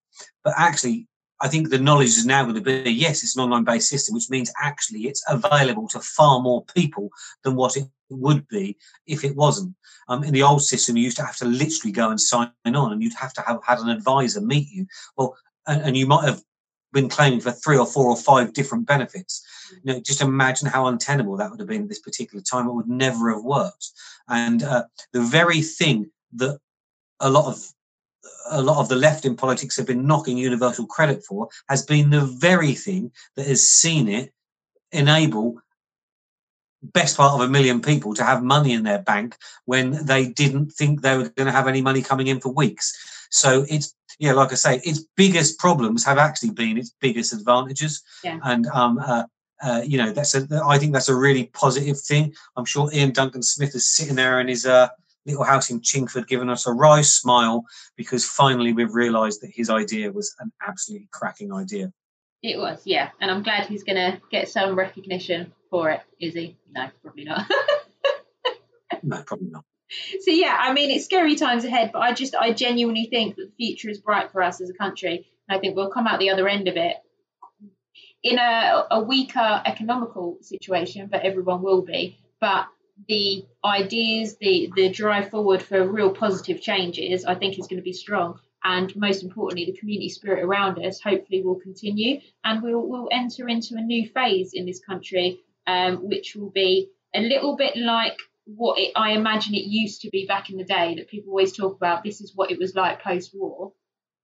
[0.43, 1.07] but actually
[1.41, 4.15] I think the knowledge is now going to be yes, it's an online based system,
[4.15, 7.09] which means actually it's available to far more people
[7.43, 9.75] than what it would be if it wasn't.
[10.07, 12.93] Um, in the old system, you used to have to literally go and sign on,
[12.93, 14.85] and you'd have to have had an advisor meet you.
[15.17, 15.35] Well,
[15.67, 16.41] and, and you might have
[16.93, 19.45] been claiming for three or four or five different benefits.
[19.83, 22.67] You know, just imagine how untenable that would have been at this particular time.
[22.67, 23.91] It would never have worked.
[24.29, 26.59] And uh, the very thing that
[27.19, 27.63] a lot of
[28.51, 32.09] a lot of the left in politics have been knocking universal credit for has been
[32.09, 34.33] the very thing that has seen it
[34.91, 35.57] enable
[36.93, 40.71] best part of a million people to have money in their bank when they didn't
[40.71, 42.93] think they were going to have any money coming in for weeks.
[43.31, 48.03] So it's yeah like i say its biggest problems have actually been its biggest advantages.
[48.23, 48.39] Yeah.
[48.43, 49.23] and um uh,
[49.61, 52.33] uh, you know that's a i think that's a really positive thing.
[52.55, 54.89] I'm sure Iain Duncan Smith is sitting there in his uh
[55.25, 57.65] little house in Chingford giving us a wry smile
[57.95, 61.91] because finally we've realised that his idea was an absolutely cracking idea.
[62.43, 66.01] It was, yeah, and I'm glad he's going to get some recognition for it.
[66.19, 66.55] Is he?
[66.71, 67.49] No, probably not.
[69.03, 69.63] no, probably not.
[70.21, 73.45] So yeah, I mean it's scary times ahead, but I just I genuinely think that
[73.45, 76.19] the future is bright for us as a country, and I think we'll come out
[76.19, 76.97] the other end of it
[78.23, 82.17] in a, a weaker economical situation, but everyone will be.
[82.41, 82.65] But
[83.07, 87.83] the ideas, the the drive forward for real positive changes, I think is going to
[87.83, 88.39] be strong.
[88.63, 93.47] And most importantly, the community spirit around us hopefully will continue, and we'll we'll enter
[93.47, 98.17] into a new phase in this country, um, which will be a little bit like
[98.45, 100.95] what it, I imagine it used to be back in the day.
[100.95, 102.03] That people always talk about.
[102.03, 103.73] This is what it was like post-war,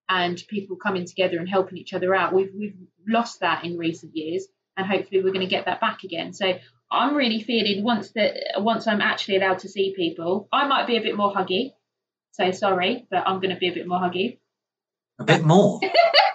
[0.10, 2.34] and people coming together and helping each other out.
[2.34, 6.04] We've we've lost that in recent years, and hopefully we're going to get that back
[6.04, 6.34] again.
[6.34, 6.54] So
[6.92, 10.98] I'm really feeling once that once I'm actually allowed to see people, I might be
[10.98, 11.74] a bit more huggy.
[12.32, 14.40] So sorry, but I'm going to be a bit more huggy.
[15.20, 15.80] A bit more.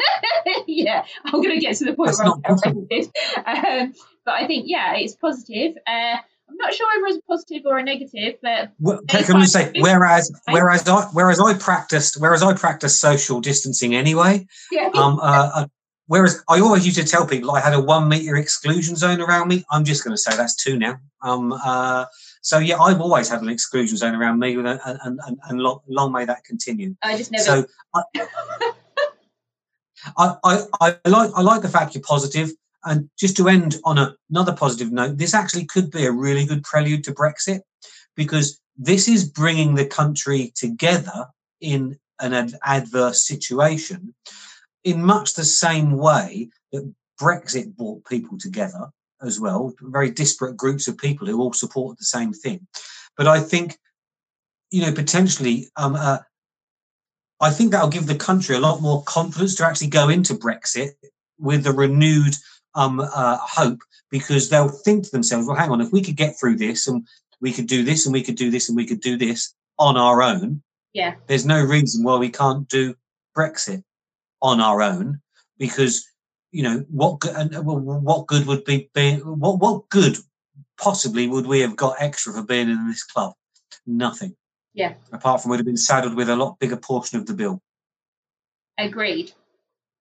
[0.67, 3.95] yeah, I'm going to get to the point That's where I'm Um,
[4.25, 5.77] but I think yeah, it's positive.
[5.87, 6.17] Uh,
[6.49, 9.47] I'm not sure whether it's a positive or a negative, but Well, can, can we
[9.47, 14.47] say whereas whereas I whereas I practiced whereas I practiced social distancing anyway.
[14.71, 15.67] yeah, Um, uh, uh,
[16.07, 19.49] whereas I always used to tell people I had a one meter exclusion zone around
[19.49, 19.65] me.
[19.71, 20.99] I'm just going to say that's two now.
[21.23, 22.07] Um, uh,
[22.43, 25.81] so yeah, I've always had an exclusion zone around me, and and, and, and long,
[25.89, 26.95] long may that continue.
[27.03, 27.45] I just never.
[27.45, 28.03] So I,
[30.17, 32.49] I, I, I like I like the fact you're.
[32.89, 36.47] And just to end on a, another positive note, this actually could be a really
[36.47, 37.63] good prelude to Brexit
[38.15, 41.27] because this is bringing the country together
[41.61, 44.15] in an ad- adverse situation
[44.87, 48.89] in much the same way that Brexit brought people together
[49.21, 52.67] as well, very disparate groups of people who all support the same thing.
[53.17, 53.79] But I think,
[54.71, 56.19] you know, potentially, um, uh,
[57.41, 60.91] I think that'll give the country a lot more confidence to actually go into Brexit
[61.39, 62.37] with a renewed
[62.77, 63.81] um, uh, hope
[64.11, 67.05] because they'll think to themselves, well, hang on, if we could get through this and
[67.41, 69.97] we could do this and we could do this and we could do this on
[69.97, 70.63] our own,
[70.93, 72.95] yeah, there's no reason why we can't do
[73.37, 73.83] Brexit
[74.43, 75.21] on our own
[75.59, 76.07] because
[76.53, 80.17] you know what and, uh, what good would be, be what what good
[80.79, 83.33] possibly would we have got extra for being in this club?
[83.87, 84.37] Nothing.
[84.75, 84.95] Yeah.
[85.13, 87.63] Apart from we'd have been saddled with a lot bigger portion of the bill,
[88.79, 89.33] agreed,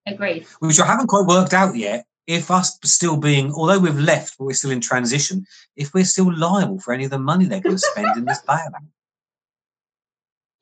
[0.05, 0.45] agreed.
[0.59, 2.05] which I haven't quite worked out yet.
[2.27, 6.35] If us still being, although we've left, but we're still in transition, if we're still
[6.35, 8.87] liable for any of the money they're going to spend in this bailout.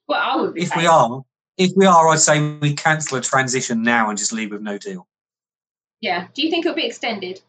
[0.07, 0.63] Well, I would be.
[0.63, 1.23] If we are,
[1.57, 4.77] if we are, I'd say we cancel a transition now and just leave with no
[4.77, 5.07] deal.
[6.01, 6.27] yeah.
[6.33, 7.41] Do you think it'll be extended?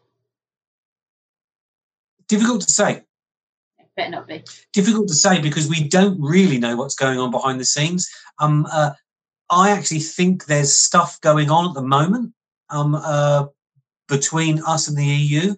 [2.27, 3.03] Difficult to say.
[3.95, 4.43] Better not be.
[4.73, 8.09] difficult to say because we don't really know what's going on behind the scenes.
[8.39, 8.91] Um, uh,
[9.49, 12.33] I actually think there's stuff going on at the moment
[12.69, 13.45] um, uh,
[14.09, 15.55] between us and the EU,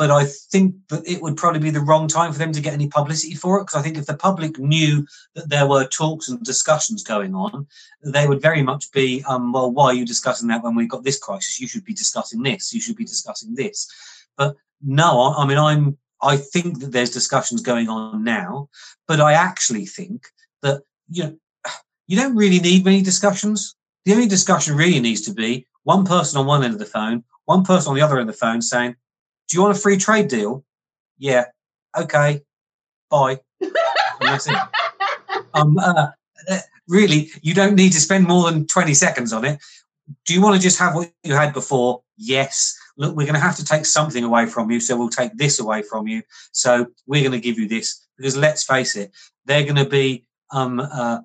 [0.00, 2.72] but I think that it would probably be the wrong time for them to get
[2.72, 6.30] any publicity for it because I think if the public knew that there were talks
[6.30, 7.66] and discussions going on,
[8.02, 11.04] they would very much be, um, well, why are you discussing that when we've got
[11.04, 11.60] this crisis?
[11.60, 12.72] You should be discussing this.
[12.72, 13.92] You should be discussing this.
[14.38, 18.70] But no, I, I mean, I'm I think that there's discussions going on now,
[19.06, 20.28] but I actually think
[20.62, 20.80] that
[21.10, 21.36] you know
[22.06, 23.76] you don't really need many discussions.
[24.06, 27.24] The only discussion really needs to be one person on one end of the phone,
[27.44, 28.96] one person on the other end of the phone saying,
[29.50, 30.64] "Do you want a free trade deal?"
[31.18, 31.46] Yeah.
[31.96, 32.42] Okay.
[33.10, 33.40] Bye.
[34.20, 34.56] That's it.
[35.52, 36.08] Um, uh,
[36.48, 39.58] uh, really, you don't need to spend more than 20 seconds on it.
[40.26, 42.02] Do you want to just have what you had before?
[42.16, 42.76] Yes.
[42.96, 45.58] Look, we're going to have to take something away from you, so we'll take this
[45.58, 46.22] away from you.
[46.52, 49.10] So we're going to give you this because let's face it,
[49.46, 50.24] they're going to be.
[50.52, 51.20] Um, uh,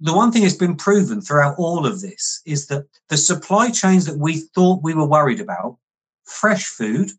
[0.00, 4.06] the one thing that's been proven throughout all of this is that the supply chains
[4.06, 5.76] that we thought we were worried about,
[6.24, 7.10] fresh food,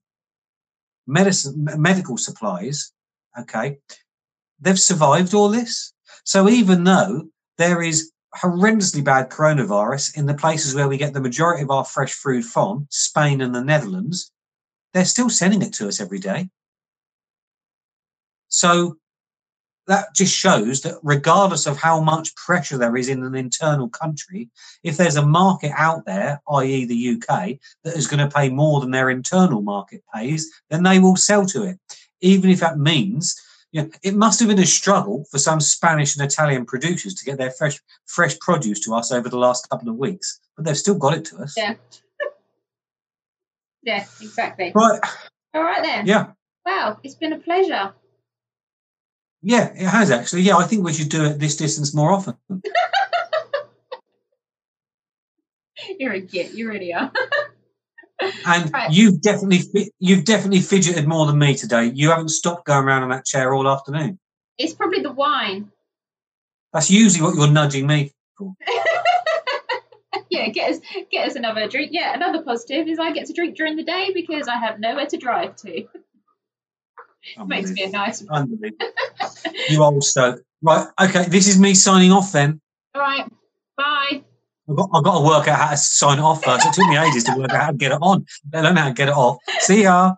[1.08, 2.92] medicine, medical supplies,
[3.40, 3.78] okay,
[4.60, 5.94] they've survived all this.
[6.24, 11.22] So even though there is horrendously bad coronavirus in the places where we get the
[11.22, 14.32] majority of our fresh food from, Spain and the Netherlands,
[14.94, 16.50] they're still sending it to us every day.
[18.48, 18.98] So
[19.92, 24.50] that just shows that regardless of how much pressure there is in an internal country,
[24.84, 28.80] if there's a market out there, i.e., the UK, that is going to pay more
[28.80, 31.78] than their internal market pays, then they will sell to it,
[32.22, 33.40] even if that means
[33.74, 37.26] you know, it must have been a struggle for some Spanish and Italian producers to
[37.26, 40.78] get their fresh fresh produce to us over the last couple of weeks, but they've
[40.78, 41.56] still got it to us.
[41.58, 41.76] Yeah.
[43.84, 44.72] Yeah, exactly.
[44.76, 45.00] Right.
[45.56, 46.06] All right then.
[46.06, 46.34] Yeah.
[46.68, 47.96] Wow, it's been a pleasure.
[49.44, 50.42] Yeah, it has actually.
[50.44, 52.36] Yeah, I think we should do it this distance more often.
[56.00, 56.52] You're a git.
[56.54, 57.12] You really are.
[58.46, 58.92] And Right.
[58.92, 61.86] you've definitely you've definitely fidgeted more than me today.
[61.92, 64.20] You haven't stopped going around on that chair all afternoon.
[64.60, 65.72] it's probably the wine.
[66.72, 68.54] That's usually what you're nudging me for.
[70.30, 70.78] yeah, get us
[71.12, 71.90] get us another drink.
[71.94, 75.08] Yeah, another positive is I get to drink during the day because I have nowhere
[75.08, 75.88] to drive to.
[77.46, 78.26] Makes me a nice.
[78.28, 78.88] Unbelievable.
[79.70, 80.42] you old stoke.
[80.62, 80.88] Right.
[81.02, 81.26] Okay.
[81.26, 82.32] This is me signing off.
[82.32, 82.62] Then
[82.96, 83.26] All right.
[83.78, 84.24] Bye.
[84.70, 86.66] I've got, I've got to work out how to sign it off first.
[86.66, 88.26] It took me ages to work out how to get it on.
[88.54, 89.38] I don't know how to get it off.
[89.60, 90.14] See ya.